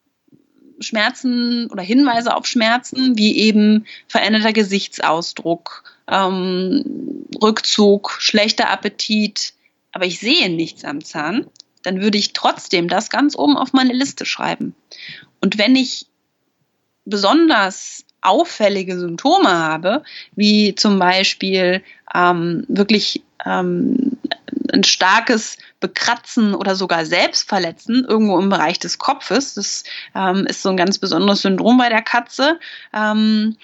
Schmerzen 0.83 1.69
oder 1.71 1.83
Hinweise 1.83 2.35
auf 2.35 2.47
Schmerzen, 2.47 3.17
wie 3.17 3.37
eben 3.37 3.87
veränderter 4.09 4.53
Gesichtsausdruck, 4.53 5.85
ähm, 6.09 7.27
Rückzug, 7.43 8.17
schlechter 8.19 8.71
Appetit, 8.71 9.55
aber 9.93 10.07
ich 10.07 10.19
sehe 10.19 10.49
nichts 10.51 10.85
am 10.85 11.05
Zahn, 11.05 11.47
dann 11.83 12.01
würde 12.01 12.19
ich 12.19 12.33
trotzdem 12.33 12.89
das 12.89 13.11
ganz 13.11 13.37
oben 13.37 13.57
auf 13.57 13.73
meine 13.73 13.93
Liste 13.93 14.25
schreiben. 14.25 14.75
Und 15.41 15.59
wenn 15.59 15.77
ich 15.77 16.07
besonders 17.05 18.05
auffällige 18.21 18.99
Symptome 18.99 19.51
habe, 19.51 20.03
wie 20.37 20.75
zum 20.75 20.99
Beispiel 20.99 21.83
ähm, 22.15 22.65
wirklich 22.69 23.23
ähm, 23.45 24.12
ein 24.73 24.85
starkes 24.85 25.59
Bekratzen 25.81 26.55
oder 26.55 26.75
sogar 26.77 27.05
Selbstverletzen 27.05 28.05
irgendwo 28.05 28.39
im 28.39 28.49
Bereich 28.49 28.79
des 28.79 28.99
Kopfes. 28.99 29.55
Das 29.55 29.85
ähm, 30.15 30.47
ist 30.47 30.63
so 30.63 30.71
ein 30.71 30.77
ganz 30.77 30.99
besonderes 30.99 31.43
Syndrom 31.43 31.79
bei 31.79 31.89
der 31.89 32.03
Katze. 32.03 32.59
Ähm, 32.93 33.57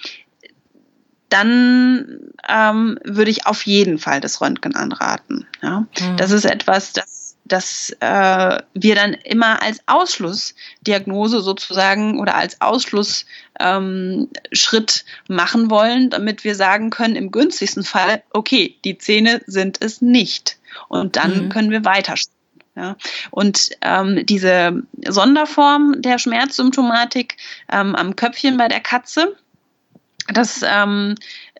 dann 1.29 2.31
ähm, 2.47 2.99
würde 3.03 3.31
ich 3.31 3.45
auf 3.45 3.65
jeden 3.65 3.99
Fall 3.99 4.19
das 4.19 4.41
Röntgen 4.41 4.75
anraten. 4.75 5.47
Ja? 5.61 5.81
Mhm. 5.81 6.17
Das 6.17 6.31
ist 6.31 6.45
etwas, 6.45 6.93
das 6.93 7.19
dass 7.49 7.95
äh, 7.99 8.59
wir 8.73 8.95
dann 8.95 9.13
immer 9.13 9.61
als 9.61 9.81
Ausschlussdiagnose 9.87 11.41
sozusagen 11.41 12.19
oder 12.19 12.35
als 12.35 12.61
Ausschlussschritt 12.61 13.25
ähm, 13.59 14.29
machen 15.27 15.69
wollen, 15.69 16.09
damit 16.11 16.43
wir 16.43 16.55
sagen 16.55 16.91
können, 16.91 17.15
im 17.15 17.31
günstigsten 17.31 17.83
Fall, 17.83 18.23
okay, 18.31 18.77
die 18.85 18.97
Zähne 18.97 19.41
sind 19.47 19.81
es 19.81 20.01
nicht. 20.01 20.58
Und 20.87 21.15
dann 21.15 21.45
mhm. 21.45 21.49
können 21.49 21.71
wir 21.71 21.85
weiter. 21.85 22.15
Ja. 22.75 22.95
Und 23.31 23.69
ähm, 23.81 24.25
diese 24.25 24.83
Sonderform 25.05 26.01
der 26.01 26.17
Schmerzsymptomatik 26.17 27.37
ähm, 27.71 27.95
am 27.95 28.15
Köpfchen 28.15 28.57
bei 28.57 28.67
der 28.67 28.79
Katze, 28.79 29.35
das 30.33 30.61
ähm, 30.63 31.15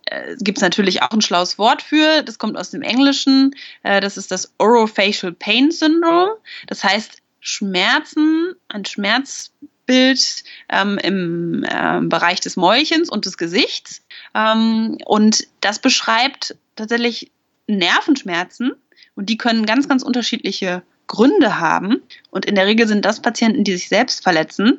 äh, 0.05 0.35
gibt 0.39 0.57
es 0.57 0.61
natürlich 0.61 1.01
auch 1.01 1.11
ein 1.11 1.21
schlaues 1.21 1.57
Wort 1.57 1.81
für. 1.81 2.23
Das 2.23 2.37
kommt 2.37 2.57
aus 2.57 2.71
dem 2.71 2.81
Englischen. 2.81 3.55
Äh, 3.83 4.01
das 4.01 4.17
ist 4.17 4.31
das 4.31 4.53
Orofacial 4.57 5.33
Pain 5.33 5.71
Syndrome. 5.71 6.35
Das 6.67 6.83
heißt 6.83 7.21
Schmerzen, 7.39 8.55
ein 8.67 8.85
Schmerzbild 8.85 10.43
ähm, 10.69 10.97
im 11.01 11.63
äh, 11.63 11.99
Bereich 12.01 12.41
des 12.41 12.55
Mäulchens 12.55 13.09
und 13.09 13.25
des 13.25 13.37
Gesichts. 13.37 14.03
Ähm, 14.35 14.97
und 15.05 15.47
das 15.61 15.79
beschreibt 15.79 16.55
tatsächlich 16.75 17.31
Nervenschmerzen. 17.77 18.73
Und 19.15 19.29
die 19.29 19.37
können 19.37 19.65
ganz, 19.65 19.87
ganz 19.87 20.03
unterschiedliche 20.03 20.83
Gründe 21.09 21.59
haben. 21.59 22.01
Und 22.29 22.45
in 22.45 22.55
der 22.55 22.67
Regel 22.67 22.87
sind 22.87 23.03
das 23.03 23.19
Patienten, 23.19 23.63
die 23.65 23.73
sich 23.73 23.89
selbst 23.89 24.23
verletzen. 24.23 24.77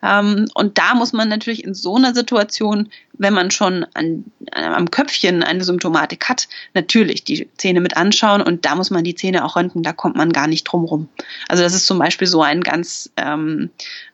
Ähm, 0.00 0.46
und 0.54 0.78
da 0.78 0.94
muss 0.94 1.12
man 1.12 1.28
natürlich 1.28 1.64
in 1.64 1.74
so 1.74 1.96
einer 1.96 2.14
Situation, 2.14 2.88
wenn 3.14 3.34
man 3.34 3.50
schon 3.50 3.84
an, 3.92 4.24
am 4.52 4.90
Köpfchen 4.90 5.42
eine 5.42 5.64
Symptomatik 5.64 6.28
hat, 6.28 6.48
natürlich 6.72 7.24
die 7.24 7.48
Zähne 7.58 7.80
mit 7.80 7.96
anschauen 7.96 8.42
und 8.42 8.64
da 8.64 8.76
muss 8.76 8.90
man 8.90 9.04
die 9.04 9.16
Zähne 9.16 9.44
auch 9.44 9.56
röntgen, 9.56 9.82
da 9.82 9.92
kommt 9.92 10.16
man 10.16 10.32
gar 10.32 10.46
nicht 10.46 10.64
drum 10.64 10.84
rum. 10.84 11.08
Also 11.48 11.62
das 11.64 11.74
ist 11.74 11.86
zum 11.86 11.98
Beispiel 11.98 12.28
so 12.28 12.42
ein 12.42 12.62
ganz 12.62 13.10
ähm, 13.16 13.70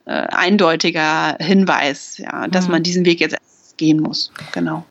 äh, 0.07 0.11
eindeutiger 0.11 1.37
Hinweis, 1.39 2.19
ja, 2.19 2.49
dass 2.49 2.67
mhm. 2.67 2.73
man 2.73 2.83
diesen 2.83 3.05
Weg 3.05 3.21
jetzt 3.21 3.37
gehen 3.77 4.01
muss. 4.01 4.33
Genau. 4.53 4.85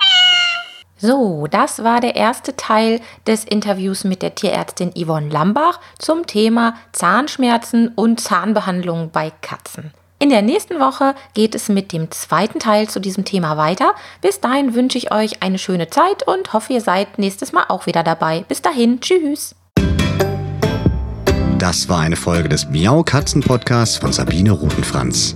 So, 0.99 1.45
das 1.45 1.83
war 1.83 2.01
der 2.01 2.15
erste 2.15 2.55
Teil 2.55 2.99
des 3.27 3.43
Interviews 3.43 4.03
mit 4.03 4.23
der 4.23 4.33
Tierärztin 4.33 4.91
Yvonne 4.95 5.29
Lambach 5.29 5.79
zum 5.99 6.25
Thema 6.25 6.73
Zahnschmerzen 6.91 7.89
und 7.89 8.19
Zahnbehandlung 8.19 9.11
bei 9.11 9.31
Katzen. 9.41 9.91
In 10.17 10.29
der 10.29 10.41
nächsten 10.41 10.79
Woche 10.79 11.13
geht 11.35 11.53
es 11.53 11.69
mit 11.69 11.93
dem 11.93 12.09
zweiten 12.09 12.57
Teil 12.57 12.89
zu 12.89 12.99
diesem 12.99 13.23
Thema 13.23 13.57
weiter. 13.57 13.93
Bis 14.21 14.39
dahin 14.39 14.73
wünsche 14.73 14.97
ich 14.97 15.11
euch 15.11 15.43
eine 15.43 15.59
schöne 15.59 15.91
Zeit 15.91 16.27
und 16.27 16.53
hoffe, 16.53 16.73
ihr 16.73 16.81
seid 16.81 17.19
nächstes 17.19 17.51
Mal 17.51 17.65
auch 17.67 17.85
wieder 17.85 18.01
dabei. 18.01 18.43
Bis 18.47 18.63
dahin, 18.63 18.99
tschüss. 18.99 19.53
Das 21.59 21.87
war 21.89 21.99
eine 21.99 22.15
Folge 22.15 22.49
des 22.49 22.69
Miau 22.69 23.03
Katzen 23.03 23.41
Podcasts 23.41 23.97
von 23.97 24.11
Sabine 24.11 24.51
Rutenfranz. 24.51 25.35